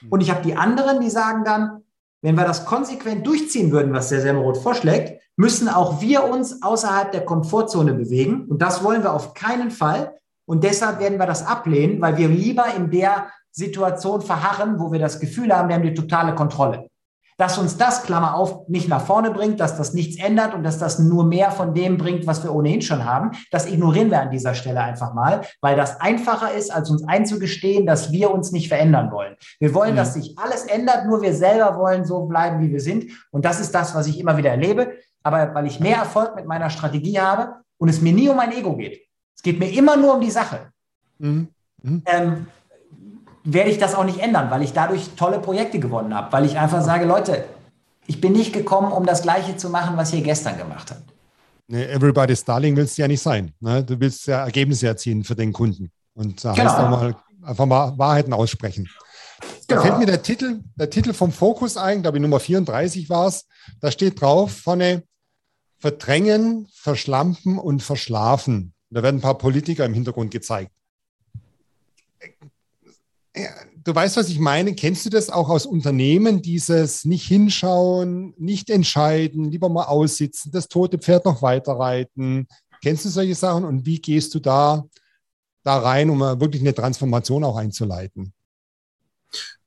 [0.00, 0.08] Mhm.
[0.08, 1.82] Und ich habe die anderen, die sagen dann,
[2.22, 7.12] wenn wir das konsequent durchziehen würden, was der Semmelroth vorschlägt, müssen auch wir uns außerhalb
[7.12, 8.46] der Komfortzone bewegen.
[8.48, 10.18] Und das wollen wir auf keinen Fall.
[10.46, 14.98] Und deshalb werden wir das ablehnen, weil wir lieber in der Situation verharren, wo wir
[14.98, 16.88] das Gefühl haben, wir haben die totale Kontrolle.
[17.36, 20.78] Dass uns das, Klammer auf, nicht nach vorne bringt, dass das nichts ändert und dass
[20.78, 24.30] das nur mehr von dem bringt, was wir ohnehin schon haben, das ignorieren wir an
[24.30, 28.68] dieser Stelle einfach mal, weil das einfacher ist, als uns einzugestehen, dass wir uns nicht
[28.68, 29.34] verändern wollen.
[29.58, 29.96] Wir wollen, mhm.
[29.96, 33.06] dass sich alles ändert, nur wir selber wollen so bleiben, wie wir sind.
[33.32, 34.94] Und das ist das, was ich immer wieder erlebe.
[35.24, 38.52] Aber weil ich mehr Erfolg mit meiner Strategie habe und es mir nie um mein
[38.52, 39.00] Ego geht,
[39.34, 40.70] es geht mir immer nur um die Sache.
[41.18, 41.48] Mhm.
[41.82, 42.02] Mhm.
[42.06, 42.46] Ähm,
[43.44, 46.58] werde ich das auch nicht ändern, weil ich dadurch tolle Projekte gewonnen habe, weil ich
[46.58, 47.44] einfach sage, Leute,
[48.06, 51.02] ich bin nicht gekommen, um das Gleiche zu machen, was ihr gestern gemacht habt.
[51.66, 53.52] Nee, everybody's Darling willst du ja nicht sein.
[53.60, 53.82] Ne?
[53.84, 55.90] Du willst ja Ergebnisse erzielen für den Kunden.
[56.14, 56.70] Und da genau.
[56.70, 58.88] heißt auch mal, einfach mal Wahrheiten aussprechen.
[59.68, 59.82] Da genau.
[59.82, 63.46] fällt mir der Titel, der Titel vom Fokus ein, glaube ich, Nummer 34 war es.
[63.80, 65.04] Da steht drauf vorne
[65.78, 68.74] Verdrängen, Verschlampen und Verschlafen.
[68.90, 70.70] Da werden ein paar Politiker im Hintergrund gezeigt
[73.34, 74.74] du weißt, was ich meine.
[74.74, 80.68] Kennst du das auch aus Unternehmen, dieses nicht hinschauen, nicht entscheiden, lieber mal aussitzen, das
[80.68, 82.46] tote Pferd noch weiterreiten?
[82.82, 84.84] Kennst du solche Sachen und wie gehst du da,
[85.62, 88.33] da rein, um wirklich eine Transformation auch einzuleiten?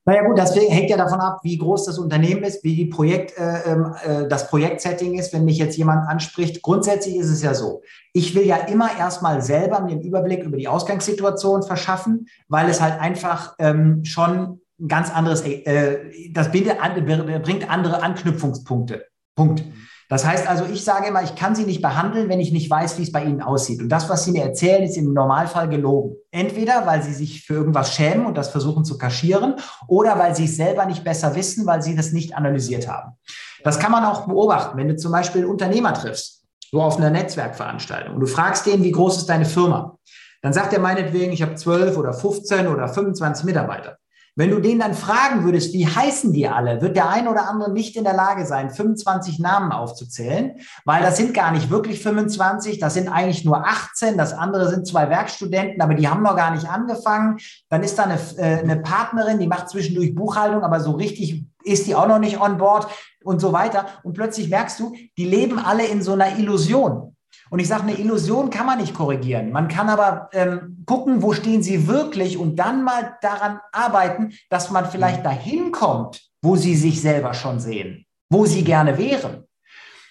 [0.08, 3.38] Naja gut, das hängt ja davon ab, wie groß das Unternehmen ist, wie die Projekt,
[3.38, 6.62] äh, ähm, äh, das Projektsetting ist, wenn mich jetzt jemand anspricht.
[6.62, 7.82] Grundsätzlich ist es ja so,
[8.14, 12.80] ich will ja immer erstmal selber mir einen Überblick über die Ausgangssituation verschaffen, weil es
[12.80, 19.08] halt einfach ähm, schon ein ganz anderes, äh, das bringt andere Anknüpfungspunkte.
[19.36, 19.62] Punkt.
[20.10, 22.98] Das heißt also, ich sage immer, ich kann Sie nicht behandeln, wenn ich nicht weiß,
[22.98, 23.82] wie es bei Ihnen aussieht.
[23.82, 26.16] Und das, was Sie mir erzählen, ist im Normalfall gelogen.
[26.32, 29.56] Entweder, weil Sie sich für irgendwas schämen und das versuchen zu kaschieren,
[29.88, 33.18] oder weil Sie es selber nicht besser wissen, weil Sie das nicht analysiert haben.
[33.64, 38.16] Das kann man auch beobachten, wenn du zum Beispiel Unternehmer triffst, so auf einer Netzwerkveranstaltung,
[38.16, 39.98] und du fragst den, wie groß ist deine Firma?
[40.42, 43.98] Dann sagt er meinetwegen, ich habe 12 oder 15 oder 25 Mitarbeiter.
[44.38, 47.72] Wenn du den dann fragen würdest, wie heißen die alle, wird der ein oder andere
[47.72, 52.78] nicht in der Lage sein, 25 Namen aufzuzählen, weil das sind gar nicht wirklich 25,
[52.78, 56.52] das sind eigentlich nur 18, das andere sind zwei Werkstudenten, aber die haben noch gar
[56.52, 57.40] nicht angefangen.
[57.70, 61.88] Dann ist da eine, äh, eine Partnerin, die macht zwischendurch Buchhaltung, aber so richtig ist
[61.88, 62.88] die auch noch nicht on board
[63.24, 63.88] und so weiter.
[64.04, 67.17] Und plötzlich merkst du, die leben alle in so einer Illusion.
[67.50, 69.52] Und ich sage, eine Illusion kann man nicht korrigieren.
[69.52, 74.72] Man kann aber ähm, gucken, wo stehen sie wirklich und dann mal daran arbeiten, dass
[74.72, 75.24] man vielleicht mhm.
[75.24, 79.47] dahin kommt, wo sie sich selber schon sehen, wo sie gerne wären.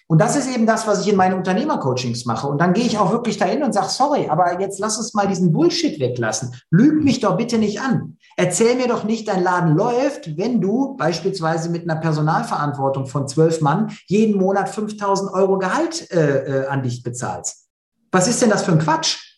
[0.09, 2.47] Und das ist eben das, was ich in meinen Unternehmercoachings mache.
[2.47, 5.27] Und dann gehe ich auch wirklich dahin und sage, sorry, aber jetzt lass uns mal
[5.27, 6.55] diesen Bullshit weglassen.
[6.71, 8.17] Lüg mich doch bitte nicht an.
[8.37, 13.61] Erzähl mir doch nicht, dein Laden läuft, wenn du beispielsweise mit einer Personalverantwortung von zwölf
[13.61, 17.67] Mann jeden Monat 5000 Euro Gehalt äh, äh, an dich bezahlst.
[18.13, 19.36] Was ist denn das für ein Quatsch?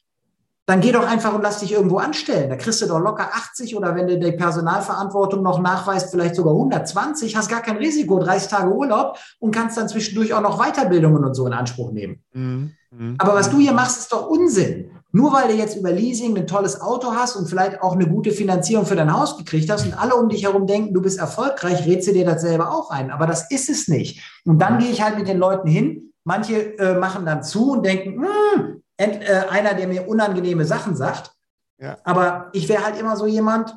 [0.68, 2.50] Dann geh doch einfach und lass dich irgendwo anstellen.
[2.50, 6.52] Da kriegst du doch locker 80 oder wenn du die Personalverantwortung noch nachweist, vielleicht sogar
[6.52, 11.24] 120, hast gar kein Risiko, 30 Tage Urlaub und kannst dann zwischendurch auch noch Weiterbildungen
[11.24, 12.22] und so in Anspruch nehmen.
[12.34, 12.72] Mhm.
[12.90, 13.14] Mhm.
[13.16, 14.90] Aber was du hier machst, ist doch Unsinn.
[15.10, 18.32] Nur weil du jetzt über Leasing ein tolles Auto hast und vielleicht auch eine gute
[18.32, 21.86] Finanzierung für dein Haus gekriegt hast und alle um dich herum denken, du bist erfolgreich,
[21.86, 23.10] rätst du dir das selber auch ein.
[23.10, 24.20] Aber das ist es nicht.
[24.44, 26.12] Und dann gehe ich halt mit den Leuten hin.
[26.24, 31.32] Manche äh, machen dann zu und denken, hm, einer, der mir unangenehme Sachen sagt.
[31.78, 31.98] Ja.
[32.04, 33.76] Aber ich wäre halt immer so jemand,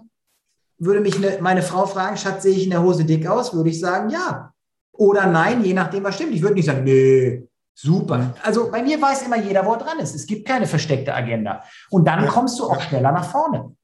[0.80, 3.54] würde mich ne, meine Frau fragen, Schatz, sehe ich in der Hose dick aus?
[3.54, 4.52] Würde ich sagen, ja.
[4.94, 6.34] Oder nein, je nachdem, was stimmt.
[6.34, 8.34] Ich würde nicht sagen, nee, super.
[8.44, 10.16] Also bei mir weiß immer jeder, wo er dran ist.
[10.16, 11.64] Es gibt keine versteckte Agenda.
[11.92, 12.30] Und dann ja.
[12.30, 13.76] kommst du auch schneller nach vorne.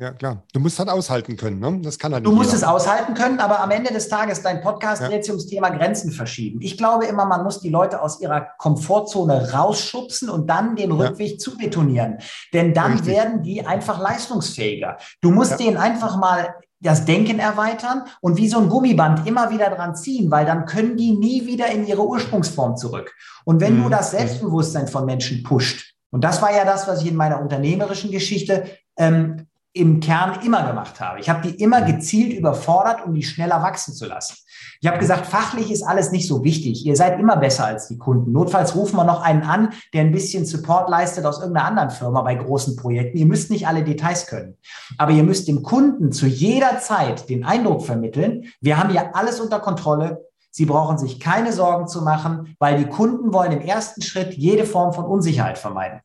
[0.00, 0.44] Ja, klar.
[0.54, 1.60] Du musst halt aushalten können.
[1.60, 1.78] Ne?
[1.82, 2.56] Das kann halt Du musst jeder.
[2.56, 5.08] es aushalten können, aber am Ende des Tages, dein Podcast ja.
[5.08, 6.62] dreht sich ums Thema Grenzen verschieben.
[6.62, 10.90] Ich glaube immer, man muss die Leute aus ihrer Komfortzone rausschubsen und dann den.
[10.90, 12.18] Rückweg zu betonieren.
[12.54, 13.14] Denn dann Richtig.
[13.14, 14.96] werden die einfach leistungsfähiger.
[15.20, 15.56] Du musst ja.
[15.58, 20.30] denen einfach mal das Denken erweitern und wie so ein Gummiband immer wieder dran ziehen,
[20.30, 23.14] weil dann können die nie wieder in ihre Ursprungsform zurück.
[23.44, 23.84] Und wenn mhm.
[23.84, 27.40] du das Selbstbewusstsein von Menschen pusht, und das war ja das, was ich in meiner
[27.40, 28.64] unternehmerischen Geschichte
[28.96, 31.20] ähm, im Kern immer gemacht habe.
[31.20, 34.36] Ich habe die immer gezielt überfordert, um die schneller wachsen zu lassen.
[34.80, 36.84] Ich habe gesagt, fachlich ist alles nicht so wichtig.
[36.86, 38.32] Ihr seid immer besser als die Kunden.
[38.32, 42.22] Notfalls rufen wir noch einen an, der ein bisschen Support leistet aus irgendeiner anderen Firma
[42.22, 43.18] bei großen Projekten.
[43.18, 44.56] Ihr müsst nicht alle Details können.
[44.98, 49.38] Aber ihr müsst dem Kunden zu jeder Zeit den Eindruck vermitteln, wir haben hier alles
[49.38, 50.26] unter Kontrolle.
[50.50, 54.64] Sie brauchen sich keine Sorgen zu machen, weil die Kunden wollen im ersten Schritt jede
[54.64, 56.00] Form von Unsicherheit vermeiden.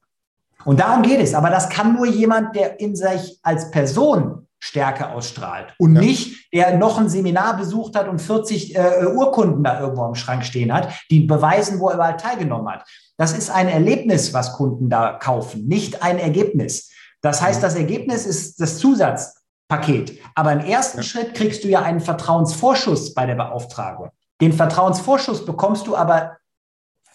[0.65, 1.33] Und darum geht es.
[1.33, 6.01] Aber das kann nur jemand, der in sich als Person Stärke ausstrahlt und ja.
[6.01, 10.43] nicht, der noch ein Seminar besucht hat und 40 äh, Urkunden da irgendwo am Schrank
[10.43, 12.83] stehen hat, die beweisen, wo er überall teilgenommen hat.
[13.17, 16.91] Das ist ein Erlebnis, was Kunden da kaufen, nicht ein Ergebnis.
[17.21, 20.19] Das heißt, das Ergebnis ist das Zusatzpaket.
[20.33, 21.03] Aber im ersten ja.
[21.03, 24.09] Schritt kriegst du ja einen Vertrauensvorschuss bei der Beauftragung.
[24.41, 26.37] Den Vertrauensvorschuss bekommst du aber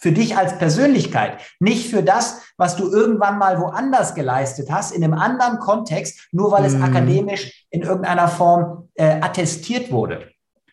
[0.01, 5.03] für dich als Persönlichkeit, nicht für das, was du irgendwann mal woanders geleistet hast, in
[5.03, 6.83] einem anderen Kontext, nur weil es mm.
[6.83, 10.27] akademisch in irgendeiner Form äh, attestiert wurde.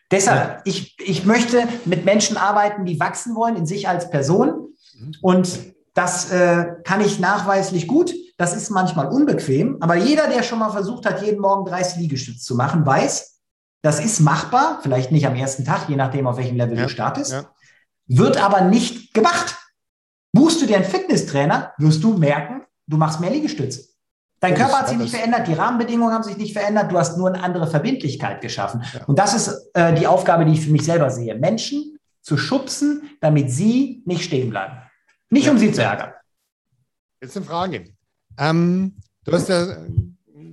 [0.09, 0.61] Deshalb, ja.
[0.65, 4.73] ich, ich möchte mit Menschen arbeiten, die wachsen wollen in sich als Person.
[4.97, 5.11] Mhm.
[5.21, 5.59] Und
[5.93, 8.11] das äh, kann ich nachweislich gut.
[8.37, 9.77] Das ist manchmal unbequem.
[9.81, 13.39] Aber jeder, der schon mal versucht hat, jeden Morgen 30 Liegestütze zu machen, weiß,
[13.83, 14.79] das ist machbar.
[14.81, 16.83] Vielleicht nicht am ersten Tag, je nachdem, auf welchem Level ja.
[16.83, 17.33] du startest.
[17.33, 17.45] Ja
[18.09, 19.55] wird aber nicht gemacht.
[20.33, 23.87] Buchst du dir einen Fitnesstrainer, wirst du merken, du machst mehr Liegestütze.
[24.41, 27.27] Dein Körper hat sich nicht verändert, die Rahmenbedingungen haben sich nicht verändert, du hast nur
[27.27, 28.83] eine andere Verbindlichkeit geschaffen.
[28.93, 29.03] Ja.
[29.05, 31.35] Und das ist äh, die Aufgabe, die ich für mich selber sehe.
[31.35, 34.77] Menschen zu schubsen, damit sie nicht stehen bleiben.
[35.29, 35.51] Nicht ja.
[35.51, 36.13] um sie zu ärgern.
[37.21, 37.93] Jetzt eine Frage.
[38.37, 38.95] Ähm,
[39.25, 39.75] du hast ja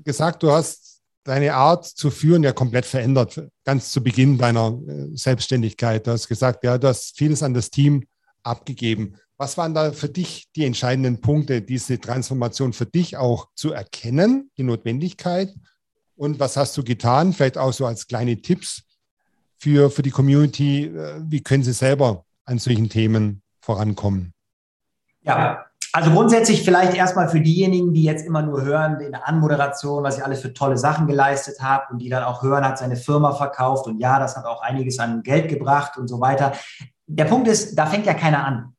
[0.02, 0.95] gesagt, du hast
[1.26, 6.06] deine Art zu führen ja komplett verändert, ganz zu Beginn deiner äh, Selbstständigkeit.
[6.06, 8.04] Du hast gesagt, ja, du hast vieles an das Team
[8.42, 9.16] abgegeben.
[9.36, 14.50] Was waren da für dich die entscheidenden Punkte, diese Transformation für dich auch zu erkennen,
[14.56, 15.54] die Notwendigkeit?
[16.14, 17.32] Und was hast du getan?
[17.32, 18.84] Vielleicht auch so als kleine Tipps
[19.58, 20.84] für, für die Community.
[20.84, 24.32] Äh, wie können sie selber an solchen Themen vorankommen?
[25.22, 30.02] Ja, also grundsätzlich vielleicht erstmal für diejenigen, die jetzt immer nur hören in der Anmoderation,
[30.02, 32.96] was ich alles für tolle Sachen geleistet habe und die dann auch hören, hat seine
[32.96, 36.52] Firma verkauft und ja, das hat auch einiges an Geld gebracht und so weiter.
[37.06, 38.75] Der Punkt ist, da fängt ja keiner an.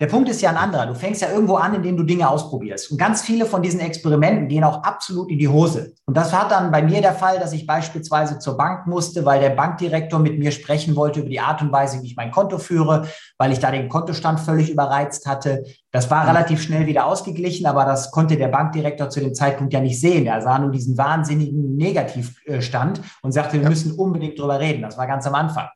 [0.00, 0.86] Der Punkt ist ja ein anderer.
[0.86, 2.92] Du fängst ja irgendwo an, indem du Dinge ausprobierst.
[2.92, 5.94] Und ganz viele von diesen Experimenten gehen auch absolut in die Hose.
[6.06, 9.40] Und das war dann bei mir der Fall, dass ich beispielsweise zur Bank musste, weil
[9.40, 12.58] der Bankdirektor mit mir sprechen wollte über die Art und Weise, wie ich mein Konto
[12.58, 13.08] führe,
[13.38, 15.64] weil ich da den Kontostand völlig überreizt hatte.
[15.90, 19.80] Das war relativ schnell wieder ausgeglichen, aber das konnte der Bankdirektor zu dem Zeitpunkt ja
[19.80, 20.26] nicht sehen.
[20.26, 24.82] Er sah nur diesen wahnsinnigen Negativstand und sagte, wir müssen unbedingt drüber reden.
[24.82, 25.66] Das war ganz am Anfang.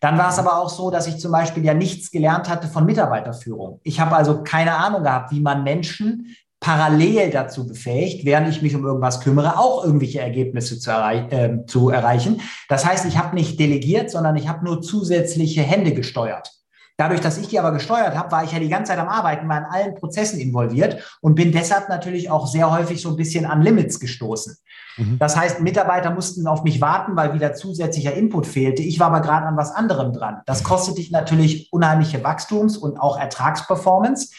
[0.00, 2.86] Dann war es aber auch so, dass ich zum Beispiel ja nichts gelernt hatte von
[2.86, 3.80] Mitarbeiterführung.
[3.84, 8.74] Ich habe also keine Ahnung gehabt, wie man Menschen parallel dazu befähigt, während ich mich
[8.74, 12.42] um irgendwas kümmere, auch irgendwelche Ergebnisse zu, erreich äh, zu erreichen.
[12.68, 16.50] Das heißt, ich habe nicht delegiert, sondern ich habe nur zusätzliche Hände gesteuert.
[16.98, 19.48] Dadurch, dass ich die aber gesteuert habe, war ich ja die ganze Zeit am Arbeiten,
[19.48, 23.46] war in allen Prozessen involviert und bin deshalb natürlich auch sehr häufig so ein bisschen
[23.46, 24.54] an Limits gestoßen.
[24.96, 25.18] Mhm.
[25.18, 28.82] Das heißt, Mitarbeiter mussten auf mich warten, weil wieder zusätzlicher Input fehlte.
[28.82, 30.42] Ich war aber gerade an was anderem dran.
[30.46, 34.32] Das kostet dich natürlich unheimliche Wachstums- und auch Ertragsperformance.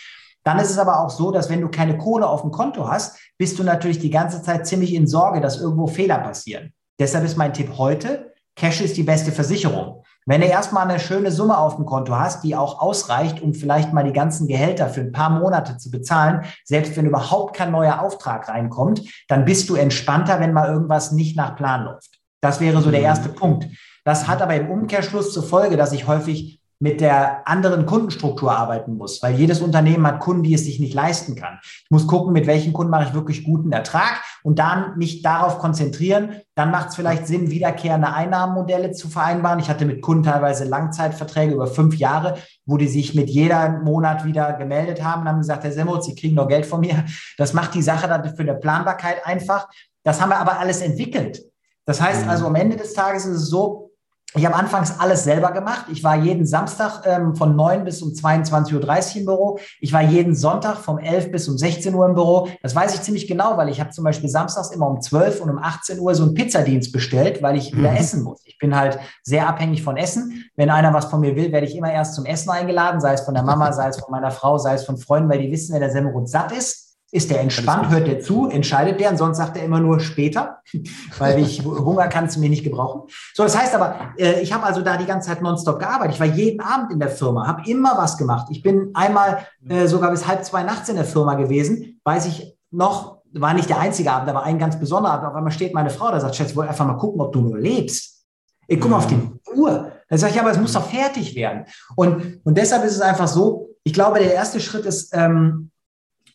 [0.43, 3.17] Dann ist es aber auch so, dass wenn du keine Kohle auf dem Konto hast,
[3.37, 6.73] bist du natürlich die ganze Zeit ziemlich in Sorge, dass irgendwo Fehler passieren.
[6.99, 8.30] Deshalb ist mein Tipp heute,
[8.61, 10.03] Cash ist die beste Versicherung.
[10.27, 13.91] Wenn du erstmal eine schöne Summe auf dem Konto hast, die auch ausreicht, um vielleicht
[13.91, 18.01] mal die ganzen Gehälter für ein paar Monate zu bezahlen, selbst wenn überhaupt kein neuer
[18.01, 22.19] Auftrag reinkommt, dann bist du entspannter, wenn mal irgendwas nicht nach Plan läuft.
[22.39, 23.07] Das wäre so der mhm.
[23.07, 23.65] erste Punkt.
[24.05, 28.97] Das hat aber im Umkehrschluss zur Folge, dass ich häufig mit der anderen Kundenstruktur arbeiten
[28.97, 31.59] muss, weil jedes Unternehmen hat Kunden, die es sich nicht leisten kann.
[31.61, 35.59] Ich muss gucken, mit welchen Kunden mache ich wirklich guten Ertrag und dann mich darauf
[35.59, 36.41] konzentrieren.
[36.55, 39.59] Dann macht es vielleicht Sinn, wiederkehrende Einnahmenmodelle zu vereinbaren.
[39.59, 44.25] Ich hatte mit Kunden teilweise Langzeitverträge über fünf Jahre, wo die sich mit jeder Monat
[44.25, 47.05] wieder gemeldet haben und haben gesagt, Herr Semmels, Sie kriegen noch Geld von mir.
[47.37, 49.69] Das macht die Sache dann für eine Planbarkeit einfach.
[50.03, 51.43] Das haben wir aber alles entwickelt.
[51.85, 53.90] Das heißt also, am Ende des Tages ist es so,
[54.33, 55.87] ich habe anfangs alles selber gemacht.
[55.91, 59.59] Ich war jeden Samstag ähm, von 9 bis um 22.30 Uhr im Büro.
[59.81, 62.47] Ich war jeden Sonntag vom 11 bis um 16 Uhr im Büro.
[62.61, 65.49] Das weiß ich ziemlich genau, weil ich habe zum Beispiel samstags immer um 12 und
[65.49, 67.97] um 18 Uhr so einen Pizzadienst bestellt, weil ich wieder mhm.
[67.97, 68.41] essen muss.
[68.45, 70.45] Ich bin halt sehr abhängig von Essen.
[70.55, 73.21] Wenn einer was von mir will, werde ich immer erst zum Essen eingeladen, sei es
[73.21, 75.73] von der Mama, sei es von meiner Frau, sei es von Freunden, weil die wissen,
[75.73, 79.37] wenn der Semmelrot satt ist, ist der entspannt, hört der zu, entscheidet der, und sonst
[79.37, 80.61] sagt er immer nur später,
[81.17, 83.03] weil ich Hunger kannst du mir nicht gebrauchen.
[83.33, 86.15] So, das heißt aber, äh, ich habe also da die ganze Zeit nonstop gearbeitet.
[86.15, 88.47] Ich war jeden Abend in der Firma, habe immer was gemacht.
[88.49, 92.57] Ich bin einmal äh, sogar bis halb zwei nachts in der Firma gewesen, weiß ich
[92.71, 95.27] noch war nicht der einzige Abend, da war ein ganz besonderer Abend.
[95.27, 97.41] Auf einmal steht meine Frau, da sagt, Schatz, ich wollte einfach mal gucken, ob du
[97.41, 98.25] nur lebst.
[98.67, 99.39] Ich gucke mal auf die mhm.
[99.55, 99.91] Uhr.
[100.09, 101.65] Da sage ich, aber es muss doch fertig werden.
[101.95, 105.70] Und, und deshalb ist es einfach so, ich glaube, der erste Schritt ist, ähm,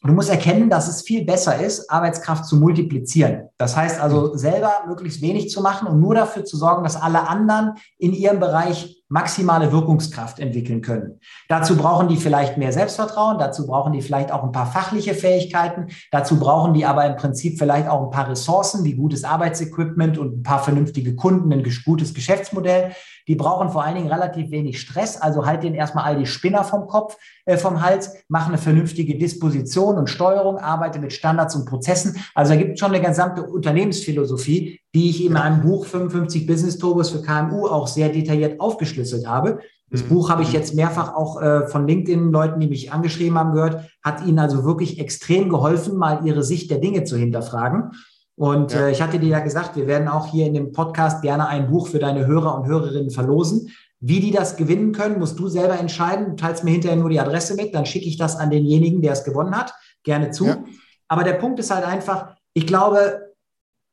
[0.02, 3.48] Du musst erkennen, dass es viel besser ist, Arbeitskraft zu multiplizieren.
[3.58, 7.28] Das heißt also, selber möglichst wenig zu machen und nur dafür zu sorgen, dass alle
[7.28, 11.20] anderen in ihrem Bereich maximale Wirkungskraft entwickeln können.
[11.48, 15.88] Dazu brauchen die vielleicht mehr Selbstvertrauen, dazu brauchen die vielleicht auch ein paar fachliche Fähigkeiten,
[16.10, 20.38] dazu brauchen die aber im Prinzip vielleicht auch ein paar Ressourcen wie gutes Arbeitsequipment und
[20.38, 22.92] ein paar vernünftige Kunden, ein gutes Geschäftsmodell.
[23.28, 26.62] Die brauchen vor allen Dingen relativ wenig Stress, also halt denen erstmal all die Spinner
[26.64, 31.64] vom Kopf, äh, vom Hals, mach eine vernünftige Disposition und Steuerung, arbeite mit Standards und
[31.66, 32.16] Prozessen.
[32.34, 36.78] Also da gibt es schon eine gesamte Unternehmensphilosophie, die ich in meinem Buch 55 Business
[36.78, 39.58] Turbos für KMU auch sehr detailliert aufgeschlüsselt habe.
[39.90, 40.08] Das mhm.
[40.08, 44.24] Buch habe ich jetzt mehrfach auch äh, von LinkedIn-Leuten, die mich angeschrieben haben, gehört, hat
[44.24, 47.90] ihnen also wirklich extrem geholfen, mal ihre Sicht der Dinge zu hinterfragen.
[48.36, 48.86] Und ja.
[48.86, 51.68] äh, ich hatte dir ja gesagt, wir werden auch hier in dem Podcast gerne ein
[51.68, 53.70] Buch für deine Hörer und Hörerinnen verlosen.
[53.98, 56.30] Wie die das gewinnen können, musst du selber entscheiden.
[56.30, 59.12] Du teilst mir hinterher nur die Adresse mit, dann schicke ich das an denjenigen, der
[59.12, 59.72] es gewonnen hat.
[60.04, 60.46] Gerne zu.
[60.46, 60.62] Ja.
[61.08, 63.25] Aber der Punkt ist halt einfach, ich glaube,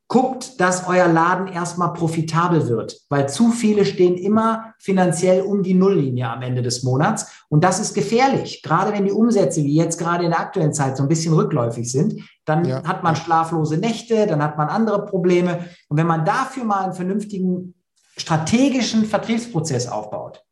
[0.08, 5.74] guckt, dass euer Laden erstmal profitabel wird, weil zu viele stehen immer finanziell um die
[5.74, 7.32] Nulllinie am Ende des Monats.
[7.48, 8.62] Und das ist gefährlich.
[8.62, 11.90] Gerade wenn die Umsätze, wie jetzt gerade in der aktuellen Zeit, so ein bisschen rückläufig
[11.90, 12.84] sind, dann ja.
[12.84, 15.64] hat man schlaflose Nächte, dann hat man andere Probleme.
[15.88, 17.74] Und wenn man dafür mal einen vernünftigen
[18.16, 20.44] strategischen Vertriebsprozess aufbaut,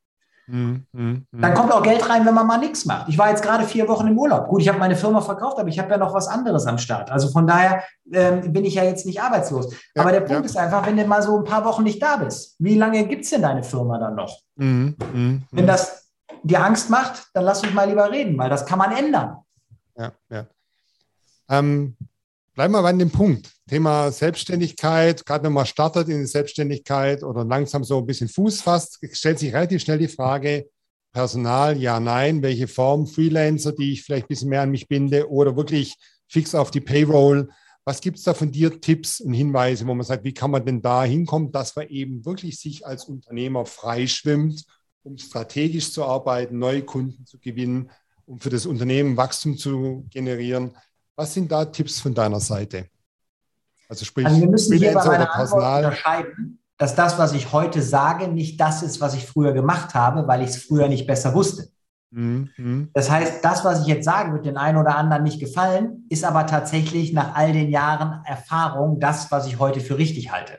[0.49, 3.09] Mhm, mhm, Dann kommt auch Geld rein, wenn man mal nichts macht.
[3.09, 4.49] Ich war jetzt gerade vier Wochen im Urlaub.
[4.49, 7.11] Gut, ich habe meine Firma verkauft, aber ich habe ja noch was anderes am Start.
[7.11, 9.73] Also von daher ähm, bin ich ja jetzt nicht arbeitslos.
[9.95, 10.47] Ja, aber der Punkt ja.
[10.47, 13.25] ist einfach, wenn du mal so ein paar Wochen nicht da bist, wie lange gibt
[13.25, 14.37] es denn deine Firma dann noch?
[14.57, 15.41] Mhm, mh, mh.
[15.53, 16.11] Wenn das
[16.43, 19.37] dir Angst macht, dann lass uns mal lieber reden, weil das kann man ändern.
[19.97, 20.47] Ja, ja.
[21.49, 21.97] Ähm,
[22.55, 23.51] bleiben wir bei dem Punkt.
[23.69, 28.61] Thema Selbstständigkeit, gerade wenn man startet in die Selbstständigkeit oder langsam so ein bisschen Fuß
[28.61, 30.67] fasst, stellt sich relativ schnell die Frage,
[31.13, 35.31] Personal, ja, nein, welche Form, Freelancer, die ich vielleicht ein bisschen mehr an mich binde
[35.31, 37.51] oder wirklich fix auf die Payroll.
[37.85, 40.65] Was gibt es da von dir Tipps und Hinweise, wo man sagt, wie kann man
[40.65, 44.65] denn da hinkommen, dass man eben wirklich sich als Unternehmer freischwimmt,
[45.03, 47.91] um strategisch zu arbeiten, neue Kunden zu gewinnen,
[48.25, 50.77] um für das Unternehmen Wachstum zu generieren?
[51.17, 52.87] Was sind da Tipps von deiner Seite?
[53.89, 57.83] Also sprich, also wir müssen hier bei meiner Antwort unterscheiden, dass das, was ich heute
[57.83, 61.35] sage, nicht das ist, was ich früher gemacht habe, weil ich es früher nicht besser
[61.35, 61.69] wusste.
[62.11, 62.91] Mhm.
[62.93, 66.25] Das heißt, das, was ich jetzt sage, wird den einen oder anderen nicht gefallen, ist
[66.25, 70.59] aber tatsächlich nach all den Jahren Erfahrung das, was ich heute für richtig halte.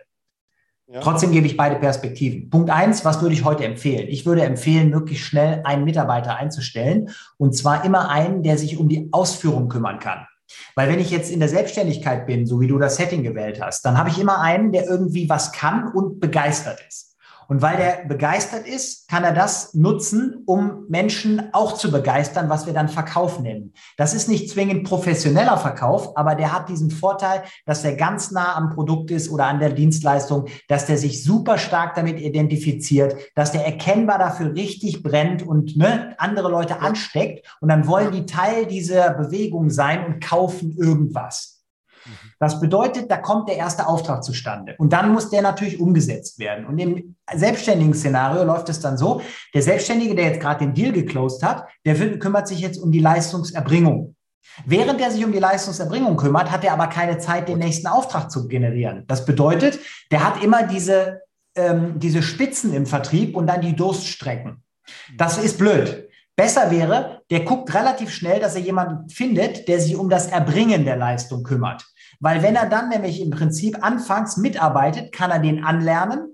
[0.87, 0.99] Ja.
[0.99, 2.49] Trotzdem gebe ich beide Perspektiven.
[2.49, 4.07] Punkt eins, was würde ich heute empfehlen?
[4.09, 8.89] Ich würde empfehlen, möglichst schnell einen Mitarbeiter einzustellen und zwar immer einen, der sich um
[8.89, 10.27] die Ausführung kümmern kann.
[10.75, 13.85] Weil wenn ich jetzt in der Selbstständigkeit bin, so wie du das Setting gewählt hast,
[13.85, 17.12] dann habe ich immer einen, der irgendwie was kann und begeistert ist.
[17.53, 22.65] Und weil der begeistert ist, kann er das nutzen, um Menschen auch zu begeistern, was
[22.65, 23.73] wir dann Verkauf nennen.
[23.95, 28.55] Das ist nicht zwingend professioneller Verkauf, aber der hat diesen Vorteil, dass er ganz nah
[28.55, 33.51] am Produkt ist oder an der Dienstleistung, dass der sich super stark damit identifiziert, dass
[33.51, 37.45] der erkennbar dafür richtig brennt und ne, andere Leute ansteckt.
[37.61, 41.52] Und dann wollen die Teil dieser Bewegung sein und kaufen irgendwas.
[42.39, 44.75] Das bedeutet, da kommt der erste Auftrag zustande.
[44.77, 46.65] Und dann muss der natürlich umgesetzt werden.
[46.65, 49.21] Und im selbstständigen Szenario läuft es dann so,
[49.53, 52.99] der Selbstständige, der jetzt gerade den Deal geclosed hat, der kümmert sich jetzt um die
[52.99, 54.15] Leistungserbringung.
[54.65, 58.29] Während er sich um die Leistungserbringung kümmert, hat er aber keine Zeit, den nächsten Auftrag
[58.29, 59.05] zu generieren.
[59.07, 59.79] Das bedeutet,
[60.11, 61.21] der hat immer diese,
[61.55, 64.63] ähm, diese Spitzen im Vertrieb und dann die Durststrecken.
[65.17, 66.09] Das ist blöd.
[66.35, 70.83] Besser wäre, der guckt relativ schnell, dass er jemanden findet, der sich um das Erbringen
[70.83, 71.85] der Leistung kümmert.
[72.19, 76.32] Weil wenn er dann nämlich im Prinzip anfangs mitarbeitet, kann er den anlernen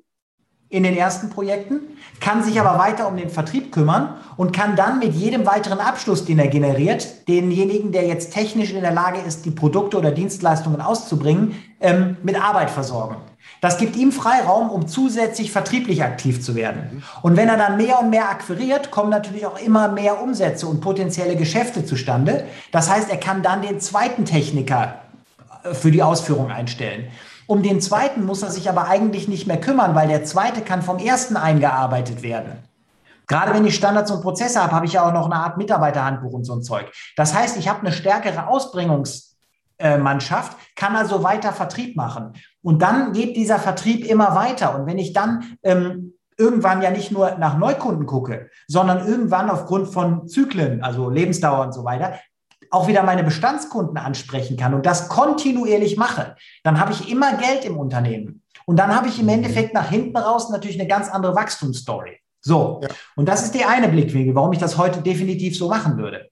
[0.70, 1.82] in den ersten Projekten,
[2.20, 6.26] kann sich aber weiter um den Vertrieb kümmern und kann dann mit jedem weiteren Abschluss,
[6.26, 10.80] den er generiert, denjenigen, der jetzt technisch in der Lage ist, die Produkte oder Dienstleistungen
[10.80, 13.16] auszubringen, ähm, mit Arbeit versorgen.
[13.62, 17.04] Das gibt ihm Freiraum, um zusätzlich vertrieblich aktiv zu werden.
[17.24, 20.82] Und wenn er dann mehr und mehr akquiriert, kommen natürlich auch immer mehr Umsätze und
[20.82, 22.46] potenzielle Geschäfte zustande.
[22.72, 25.02] Das heißt, er kann dann den zweiten Techniker
[25.74, 27.08] für die Ausführung einstellen.
[27.50, 30.84] Um den zweiten muss er sich aber eigentlich nicht mehr kümmern, weil der zweite kann
[30.84, 32.52] vom ersten eingearbeitet werden.
[33.26, 36.32] Gerade wenn ich Standards und Prozesse habe, habe ich ja auch noch eine Art Mitarbeiterhandbuch
[36.32, 36.92] und so ein Zeug.
[37.16, 42.34] Das heißt, ich habe eine stärkere Ausbringungsmannschaft, kann also weiter Vertrieb machen.
[42.62, 44.76] Und dann geht dieser Vertrieb immer weiter.
[44.76, 49.88] Und wenn ich dann ähm, irgendwann ja nicht nur nach Neukunden gucke, sondern irgendwann aufgrund
[49.88, 52.14] von Zyklen, also Lebensdauer und so weiter,
[52.72, 57.66] auch wieder meine Bestandskunden ansprechen kann und das kontinuierlich mache, dann habe ich immer Geld
[57.66, 58.44] im Unternehmen.
[58.66, 59.34] Und dann habe ich im mhm.
[59.34, 62.20] Endeffekt nach hinten raus natürlich eine ganz andere Wachstumsstory.
[62.42, 62.90] So, ja.
[63.16, 66.30] und das ist der eine Blickwinkel, warum ich das heute definitiv so machen würde.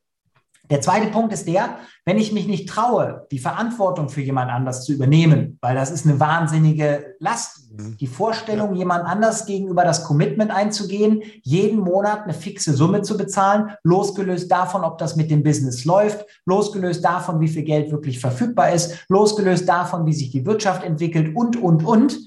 [0.70, 4.84] Der zweite Punkt ist der, wenn ich mich nicht traue, die Verantwortung für jemand anders
[4.84, 7.72] zu übernehmen, weil das ist eine wahnsinnige Last.
[7.72, 7.98] Mhm.
[7.98, 8.80] Die Vorstellung, ja.
[8.80, 14.84] jemand anders gegenüber das Commitment einzugehen, jeden Monat eine fixe Summe zu bezahlen, losgelöst davon,
[14.84, 19.68] ob das mit dem Business läuft, losgelöst davon, wie viel Geld wirklich verfügbar ist, losgelöst
[19.70, 22.20] davon, wie sich die Wirtschaft entwickelt und, und, und.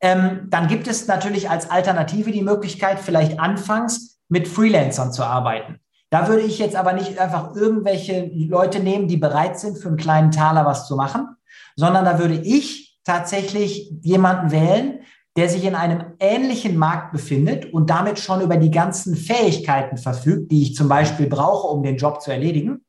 [0.00, 5.80] Ähm, dann gibt es natürlich als Alternative die Möglichkeit, vielleicht anfangs mit Freelancern zu arbeiten.
[6.10, 9.96] Da würde ich jetzt aber nicht einfach irgendwelche Leute nehmen, die bereit sind, für einen
[9.96, 11.28] kleinen Taler was zu machen,
[11.76, 15.00] sondern da würde ich tatsächlich jemanden wählen,
[15.36, 20.50] der sich in einem ähnlichen Markt befindet und damit schon über die ganzen Fähigkeiten verfügt,
[20.50, 22.84] die ich zum Beispiel brauche, um den Job zu erledigen,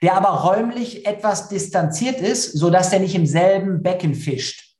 [0.00, 4.76] der aber räumlich etwas distanziert ist, sodass er nicht im selben Becken fischt.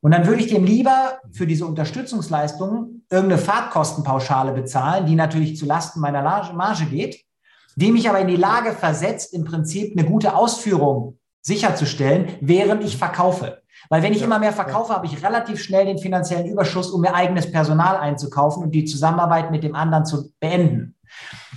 [0.00, 5.66] Und dann würde ich dem lieber für diese Unterstützungsleistungen irgendeine Fahrtkostenpauschale bezahlen, die natürlich zu
[5.66, 7.24] Lasten meiner Marge geht,
[7.76, 12.96] die mich aber in die Lage versetzt, im Prinzip eine gute Ausführung sicherzustellen, während ich
[12.96, 13.62] verkaufe.
[13.88, 14.96] Weil wenn ich ja, immer mehr verkaufe, ja.
[14.96, 19.50] habe ich relativ schnell den finanziellen Überschuss, um mir eigenes Personal einzukaufen und die Zusammenarbeit
[19.50, 20.96] mit dem anderen zu beenden.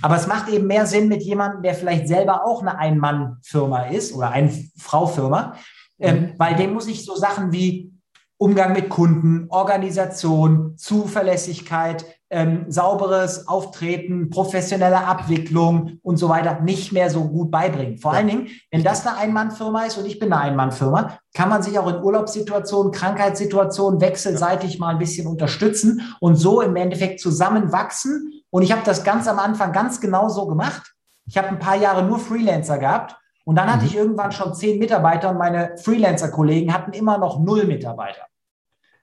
[0.02, 4.14] Aber es macht eben mehr Sinn mit jemandem, der vielleicht selber auch eine Ein-Mann-Firma ist
[4.14, 5.54] oder Ein-Frau-Firma,
[6.00, 6.32] ähm, mhm.
[6.38, 7.93] weil dem muss ich so Sachen wie
[8.36, 17.08] Umgang mit Kunden, Organisation, Zuverlässigkeit, ähm, sauberes Auftreten, professionelle Abwicklung und so weiter nicht mehr
[17.08, 17.96] so gut beibringen.
[17.96, 18.18] Vor ja.
[18.18, 21.78] allen Dingen, wenn das eine Einmannfirma ist und ich bin eine Einmannfirma, kann man sich
[21.78, 24.80] auch in Urlaubssituationen, Krankheitssituationen wechselseitig ja.
[24.80, 28.42] mal ein bisschen unterstützen und so im Endeffekt zusammenwachsen.
[28.50, 30.92] Und ich habe das ganz am Anfang ganz genau so gemacht.
[31.26, 33.88] Ich habe ein paar Jahre nur Freelancer gehabt und dann hatte mhm.
[33.88, 38.22] ich irgendwann schon zehn Mitarbeiter und meine Freelancer-Kollegen hatten immer noch null Mitarbeiter.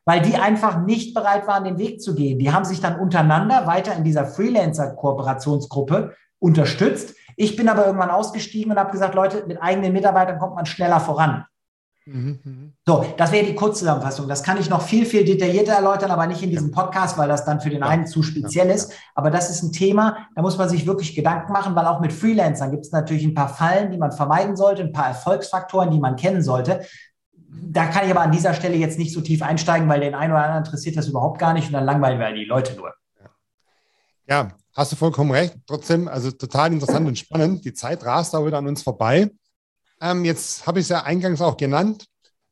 [0.04, 2.40] Weil die einfach nicht bereit waren, den Weg zu gehen.
[2.40, 7.16] Die haben sich dann untereinander weiter in dieser Freelancer-Kooperationsgruppe unterstützt.
[7.36, 11.00] Ich bin aber irgendwann ausgestiegen und habe gesagt, Leute, mit eigenen Mitarbeitern kommt man schneller
[11.00, 11.46] voran.
[12.06, 12.74] Mhm, mhm.
[12.86, 14.28] So, das wäre die Kurzzusammenfassung.
[14.28, 17.46] Das kann ich noch viel, viel detaillierter erläutern, aber nicht in diesem Podcast, weil das
[17.46, 18.94] dann für den einen zu speziell ist.
[19.14, 22.12] Aber das ist ein Thema, da muss man sich wirklich Gedanken machen, weil auch mit
[22.12, 26.00] Freelancern gibt es natürlich ein paar Fallen, die man vermeiden sollte, ein paar Erfolgsfaktoren, die
[26.00, 26.82] man kennen sollte.
[27.50, 30.34] Da kann ich aber an dieser Stelle jetzt nicht so tief einsteigen, weil den einen
[30.34, 32.94] oder anderen interessiert das überhaupt gar nicht und dann langweilen wir die Leute nur.
[34.28, 35.56] Ja, hast du vollkommen recht.
[35.68, 37.66] Trotzdem, also total interessant und spannend.
[37.66, 39.30] Die Zeit rast auch wieder an uns vorbei.
[40.02, 42.06] Ähm, jetzt habe ich es ja eingangs auch genannt.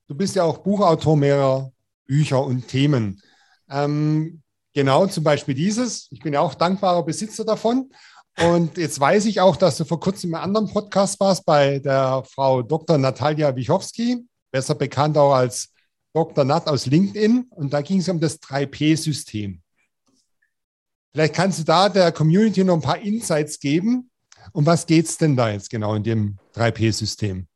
[0.07, 1.71] Du bist ja auch Buchautor mehrerer
[2.05, 3.21] Bücher und Themen.
[3.69, 4.41] Ähm,
[4.73, 6.07] genau, zum Beispiel dieses.
[6.11, 7.91] Ich bin ja auch dankbarer Besitzer davon.
[8.39, 12.23] Und jetzt weiß ich auch, dass du vor kurzem im anderen Podcast warst bei der
[12.23, 12.97] Frau Dr.
[12.97, 15.73] Natalia Wichowski, besser bekannt auch als
[16.13, 16.45] Dr.
[16.45, 17.47] Nat aus LinkedIn.
[17.49, 19.61] Und da ging es um das 3P-System.
[21.11, 24.08] Vielleicht kannst du da der Community noch ein paar Insights geben,
[24.53, 27.47] um was geht es denn da jetzt genau in dem 3P-System?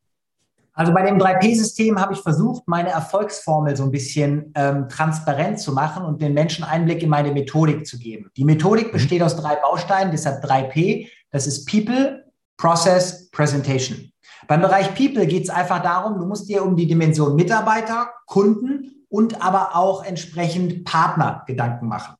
[0.76, 5.72] Also bei dem 3P-System habe ich versucht, meine Erfolgsformel so ein bisschen ähm, transparent zu
[5.72, 8.30] machen und den Menschen Einblick in meine Methodik zu geben.
[8.36, 8.92] Die Methodik mhm.
[8.92, 11.08] besteht aus drei Bausteinen, deshalb 3P.
[11.30, 12.24] Das ist People,
[12.56, 14.10] Process, Presentation.
[14.48, 19.06] Beim Bereich People geht es einfach darum, du musst dir um die Dimension Mitarbeiter, Kunden
[19.08, 22.16] und aber auch entsprechend Partner Gedanken machen.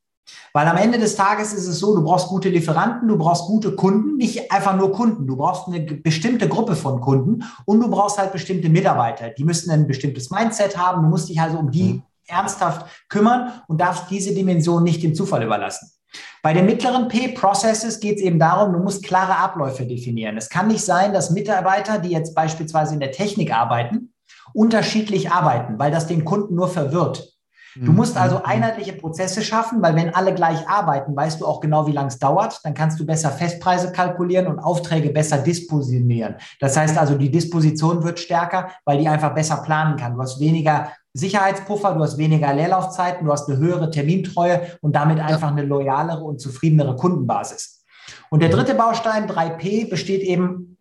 [0.53, 3.75] Weil am Ende des Tages ist es so, du brauchst gute Lieferanten, du brauchst gute
[3.75, 5.27] Kunden, nicht einfach nur Kunden.
[5.27, 9.31] Du brauchst eine bestimmte Gruppe von Kunden und du brauchst halt bestimmte Mitarbeiter.
[9.31, 11.03] Die müssen ein bestimmtes Mindset haben.
[11.03, 12.03] Du musst dich also um die mhm.
[12.27, 15.91] ernsthaft kümmern und darfst diese Dimension nicht dem Zufall überlassen.
[16.43, 20.37] Bei den mittleren P-Processes geht es eben darum, du musst klare Abläufe definieren.
[20.37, 24.13] Es kann nicht sein, dass Mitarbeiter, die jetzt beispielsweise in der Technik arbeiten,
[24.53, 27.34] unterschiedlich arbeiten, weil das den Kunden nur verwirrt.
[27.77, 27.97] Du mhm.
[27.97, 28.45] musst also mhm.
[28.45, 32.19] einheitliche Prozesse schaffen, weil wenn alle gleich arbeiten, weißt du auch genau, wie lange es
[32.19, 32.61] dauert.
[32.65, 36.37] Dann kannst du besser Festpreise kalkulieren und Aufträge besser dispositionieren.
[36.61, 40.15] Das heißt also, die Disposition wird stärker, weil die einfach besser planen kann.
[40.15, 45.21] Du hast weniger Sicherheitspuffer, du hast weniger Leerlaufzeiten, du hast eine höhere Termintreue und damit
[45.21, 47.85] einfach eine loyalere und zufriedenere Kundenbasis.
[48.31, 50.77] Und der dritte Baustein, 3P, besteht eben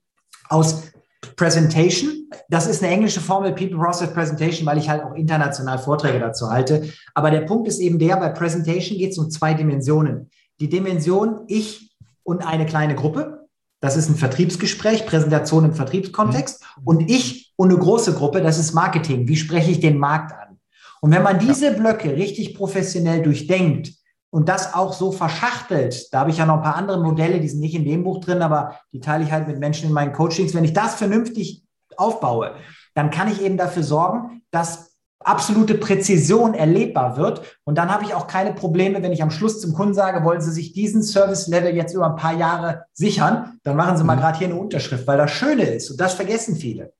[0.50, 0.93] aus
[1.36, 2.30] Presentation.
[2.50, 6.50] Das ist eine englische Formel, People Process Presentation, weil ich halt auch international Vorträge dazu
[6.50, 6.90] halte.
[7.14, 10.30] Aber der Punkt ist eben der, bei Presentation geht es um zwei Dimensionen.
[10.60, 13.48] Die Dimension ich und eine kleine Gruppe.
[13.80, 16.62] Das ist ein Vertriebsgespräch, Präsentation im Vertriebskontext.
[16.62, 16.84] Mhm.
[16.86, 19.28] Und ich und eine große Gruppe, das ist Marketing.
[19.28, 20.60] Wie spreche ich den Markt an?
[21.02, 23.92] Und wenn man diese Blöcke richtig professionell durchdenkt,
[24.34, 27.48] und das auch so verschachtelt, da habe ich ja noch ein paar andere Modelle, die
[27.48, 30.12] sind nicht in dem Buch drin, aber die teile ich halt mit Menschen in meinen
[30.12, 30.56] Coachings.
[30.56, 31.64] Wenn ich das vernünftig
[31.98, 32.56] aufbaue,
[32.96, 37.44] dann kann ich eben dafür sorgen, dass absolute Präzision erlebbar wird.
[37.64, 40.42] Und dann habe ich auch keine Probleme, wenn ich am Schluss zum Kunden sage, wollen
[40.42, 44.22] Sie sich diesen Service-Level jetzt über ein paar Jahre sichern, dann machen Sie mal mhm.
[44.22, 46.92] gerade hier eine Unterschrift, weil das Schöne ist, und das vergessen viele.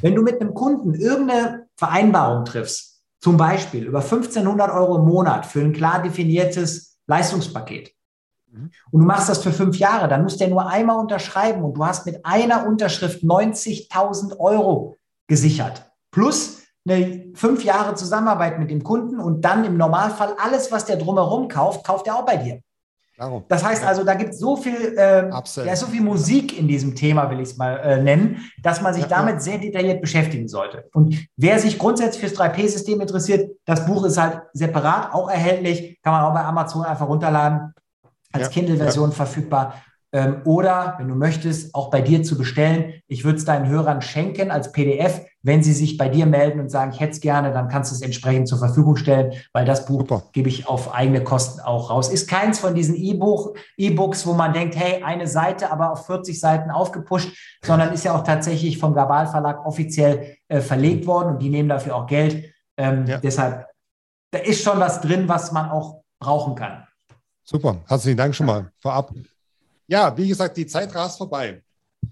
[0.00, 2.89] Wenn du mit einem Kunden irgendeine Vereinbarung triffst,
[3.20, 7.92] zum Beispiel über 1500 Euro im Monat für ein klar definiertes Leistungspaket.
[8.50, 8.70] Mhm.
[8.90, 11.84] Und du machst das für fünf Jahre, dann muss der nur einmal unterschreiben und du
[11.84, 14.96] hast mit einer Unterschrift 90.000 Euro
[15.26, 15.90] gesichert.
[16.10, 20.96] Plus eine fünf Jahre Zusammenarbeit mit dem Kunden und dann im Normalfall alles, was der
[20.96, 22.62] drumherum kauft, kauft er auch bei dir.
[23.20, 23.44] Darum.
[23.48, 26.94] Das heißt also, da gibt es so viel, äh, ja, so viel Musik in diesem
[26.94, 29.40] Thema, will ich es mal äh, nennen, dass man sich ja, damit ja.
[29.40, 30.88] sehr detailliert beschäftigen sollte.
[30.94, 36.14] Und wer sich grundsätzlich fürs 3P-System interessiert, das Buch ist halt separat auch erhältlich, kann
[36.14, 37.74] man auch bei Amazon einfach runterladen,
[38.32, 39.74] als Kindle-Version verfügbar.
[40.12, 42.94] Ähm, oder, wenn du möchtest, auch bei dir zu bestellen.
[43.06, 45.20] Ich würde es deinen Hörern schenken als PDF.
[45.42, 47.94] Wenn sie sich bei dir melden und sagen, ich hätte es gerne, dann kannst du
[47.94, 50.22] es entsprechend zur Verfügung stellen, weil das Buch Super.
[50.32, 52.10] gebe ich auf eigene Kosten auch raus.
[52.10, 56.70] Ist keins von diesen E-Books, wo man denkt, hey, eine Seite, aber auf 40 Seiten
[56.70, 57.30] aufgepusht,
[57.64, 61.68] sondern ist ja auch tatsächlich vom Gabal Verlag offiziell äh, verlegt worden und die nehmen
[61.68, 62.52] dafür auch Geld.
[62.76, 63.18] Ähm, ja.
[63.18, 63.66] Deshalb,
[64.32, 66.86] da ist schon was drin, was man auch brauchen kann.
[67.44, 69.12] Super, herzlichen Dank schon mal vorab.
[69.90, 71.64] Ja, wie gesagt, die Zeit rast vorbei.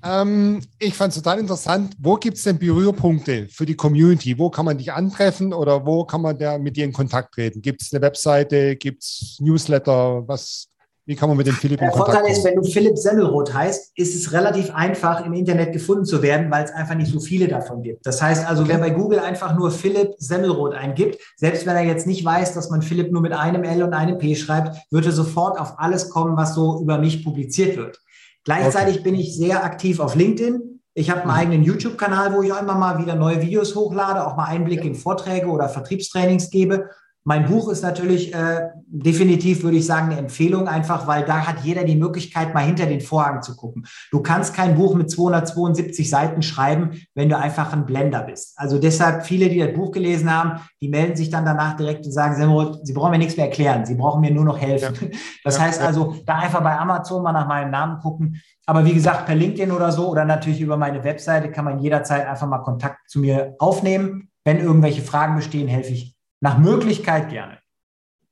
[0.03, 1.95] Ähm, ich fand es total interessant.
[2.01, 4.37] Wo gibt es denn Berührpunkte für die Community?
[4.37, 7.63] Wo kann man dich antreffen oder wo kann man da mit dir in Kontakt treten?
[7.63, 8.75] Gibt es eine Webseite?
[8.75, 10.27] Gibt es Newsletter?
[10.27, 10.69] Was,
[11.09, 13.93] wie kann man mit dem Philipp in Kontakt Vorteil ist, wenn du Philipp Semmelroth heißt,
[13.97, 17.49] ist es relativ einfach, im Internet gefunden zu werden, weil es einfach nicht so viele
[17.49, 18.05] davon gibt.
[18.05, 22.07] Das heißt also, wer bei Google einfach nur Philipp Semmelroth eingibt, selbst wenn er jetzt
[22.07, 25.13] nicht weiß, dass man Philipp nur mit einem L und einem P schreibt, wird er
[25.13, 27.99] sofort auf alles kommen, was so über mich publiziert wird.
[28.45, 29.05] Gleichzeitig okay.
[29.05, 30.83] bin ich sehr aktiv auf LinkedIn.
[30.93, 31.37] Ich habe einen mhm.
[31.39, 34.95] eigenen YouTube-Kanal, wo ich auch immer mal wieder neue Videos hochlade, auch mal Einblick in
[34.95, 36.91] Vorträge oder Vertriebstrainings gebe.
[37.25, 41.61] Mein Buch ist natürlich äh, definitiv, würde ich sagen, eine Empfehlung, einfach weil da hat
[41.63, 43.87] jeder die Möglichkeit, mal hinter den Vorhang zu gucken.
[44.11, 48.55] Du kannst kein Buch mit 272 Seiten schreiben, wenn du einfach ein Blender bist.
[48.57, 52.13] Also deshalb, viele, die das Buch gelesen haben, die melden sich dann danach direkt und
[52.13, 52.35] sagen,
[52.83, 54.95] Sie brauchen mir nichts mehr erklären, Sie brauchen mir nur noch helfen.
[55.01, 55.09] Ja.
[55.45, 58.41] Das ja, heißt also, da einfach bei Amazon mal nach meinem Namen gucken.
[58.67, 62.27] Aber wie gesagt, per LinkedIn oder so oder natürlich über meine Webseite kann man jederzeit
[62.27, 64.31] einfach mal Kontakt zu mir aufnehmen.
[64.45, 67.59] Wenn irgendwelche Fragen bestehen, helfe ich nach Möglichkeit gerne.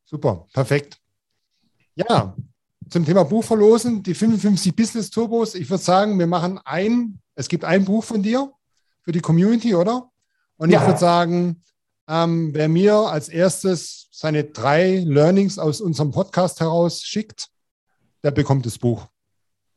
[0.04, 0.98] Super, perfekt.
[1.94, 2.36] Ja,
[2.88, 5.54] zum Thema Buch verlosen, die 55 Business Turbos.
[5.54, 8.52] Ich würde sagen, wir machen ein, es gibt ein Buch von dir
[9.02, 10.10] für die Community, oder?
[10.56, 10.80] Und ja.
[10.80, 11.62] ich würde sagen,
[12.08, 17.48] ähm, wer mir als erstes seine drei Learnings aus unserem Podcast heraus schickt,
[18.22, 19.06] der bekommt das Buch.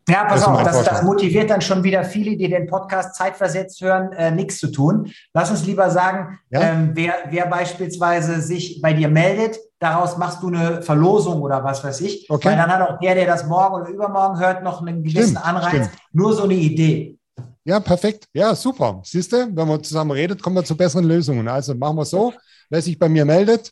[0.09, 4.11] Ja, pass auf, das, das, motiviert dann schon wieder viele, die den Podcast zeitversetzt hören,
[4.13, 5.11] äh, nichts zu tun.
[5.33, 6.61] Lass uns lieber sagen, ja?
[6.61, 11.83] ähm, wer, wer beispielsweise sich bei dir meldet, daraus machst du eine Verlosung oder was
[11.83, 12.29] weiß ich.
[12.29, 12.49] Okay.
[12.49, 15.45] Weil dann hat auch der, der das morgen oder übermorgen hört, noch einen gewissen stimmt,
[15.45, 15.69] Anreiz.
[15.69, 15.91] Stimmt.
[16.11, 17.17] Nur so eine Idee.
[17.63, 18.27] Ja, perfekt.
[18.33, 19.01] Ja, super.
[19.03, 21.47] Siehst du, wenn man zusammen redet, kommen wir zu besseren Lösungen.
[21.47, 22.33] Also machen wir so,
[22.69, 23.71] wer sich bei mir meldet,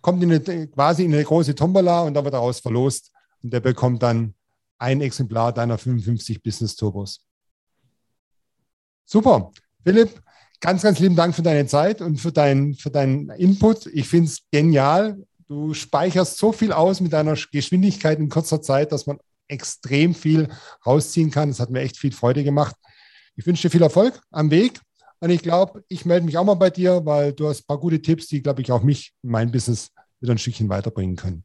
[0.00, 3.10] kommt in eine, quasi in eine große Tombola und da wird daraus verlost.
[3.42, 4.34] Und der bekommt dann
[4.78, 7.24] ein Exemplar deiner 55 Business Turbos.
[9.04, 9.50] Super.
[9.84, 10.22] Philipp,
[10.60, 13.86] ganz, ganz lieben Dank für deine Zeit und für, dein, für deinen Input.
[13.86, 15.22] Ich finde es genial.
[15.46, 20.48] Du speicherst so viel aus mit deiner Geschwindigkeit in kurzer Zeit, dass man extrem viel
[20.86, 21.50] rausziehen kann.
[21.50, 22.74] Das hat mir echt viel Freude gemacht.
[23.36, 24.80] Ich wünsche dir viel Erfolg am Weg.
[25.20, 27.78] Und ich glaube, ich melde mich auch mal bei dir, weil du hast ein paar
[27.78, 31.44] gute Tipps, die, glaube ich, auch mich, mein Business wieder ein Stückchen weiterbringen können.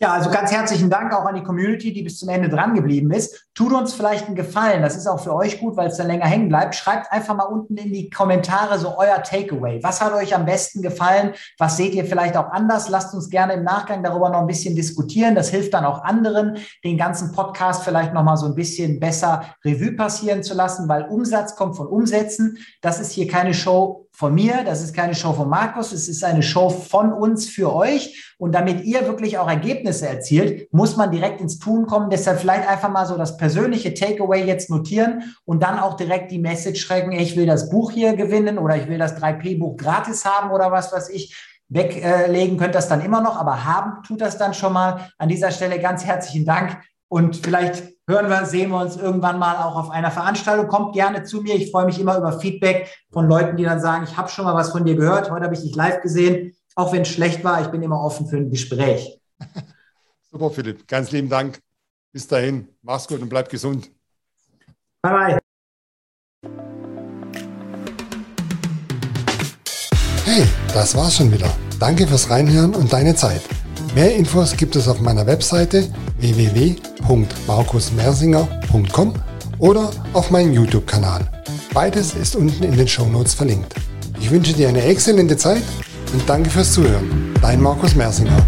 [0.00, 3.12] Ja, also ganz herzlichen Dank auch an die Community, die bis zum Ende dran geblieben
[3.12, 3.46] ist.
[3.54, 6.26] Tut uns vielleicht einen Gefallen, das ist auch für euch gut, weil es dann länger
[6.26, 6.74] hängen bleibt.
[6.74, 9.80] Schreibt einfach mal unten in die Kommentare so euer Takeaway.
[9.84, 11.34] Was hat euch am besten gefallen?
[11.58, 12.88] Was seht ihr vielleicht auch anders?
[12.88, 15.36] Lasst uns gerne im Nachgang darüber noch ein bisschen diskutieren.
[15.36, 19.44] Das hilft dann auch anderen, den ganzen Podcast vielleicht noch mal so ein bisschen besser
[19.64, 22.58] Revue passieren zu lassen, weil Umsatz kommt von Umsätzen.
[22.82, 26.22] Das ist hier keine Show von mir, das ist keine Show von Markus, es ist
[26.22, 28.34] eine Show von uns für euch.
[28.38, 32.10] Und damit ihr wirklich auch Ergebnisse erzielt, muss man direkt ins Tun kommen.
[32.10, 36.38] Deshalb vielleicht einfach mal so das persönliche Takeaway jetzt notieren und dann auch direkt die
[36.38, 40.52] Message schrecken, ich will das Buch hier gewinnen oder ich will das 3P-Buch gratis haben
[40.52, 41.36] oder was weiß ich.
[41.68, 45.08] Weglegen könnt das dann immer noch, aber haben tut das dann schon mal.
[45.18, 49.56] An dieser Stelle ganz herzlichen Dank und vielleicht hören wir, sehen wir uns irgendwann mal
[49.56, 50.68] auch auf einer Veranstaltung.
[50.68, 51.54] Kommt gerne zu mir.
[51.54, 54.54] Ich freue mich immer über Feedback von Leuten, die dann sagen, ich habe schon mal
[54.54, 55.30] was von dir gehört.
[55.30, 56.54] Heute habe ich dich live gesehen.
[56.76, 59.20] auch wenn es schlecht war, ich bin immer offen für ein Gespräch.
[60.30, 60.88] Super, Philipp.
[60.88, 61.60] Ganz lieben Dank.
[62.12, 62.68] Bis dahin.
[62.82, 63.90] Mach's gut und bleib gesund.
[65.02, 65.38] Bye, bye.
[70.24, 71.54] Hey, das war's schon wieder.
[71.78, 73.42] Danke fürs Reinhören und deine Zeit.
[73.94, 75.86] Mehr Infos gibt es auf meiner Webseite
[76.18, 79.14] www.markusmersinger.com
[79.58, 81.30] oder auf meinem YouTube-Kanal.
[81.72, 83.72] Beides ist unten in den Show Notes verlinkt.
[84.20, 85.62] Ich wünsche dir eine exzellente Zeit
[86.12, 87.32] und danke fürs Zuhören.
[87.40, 88.44] Dein Markus Mersinger.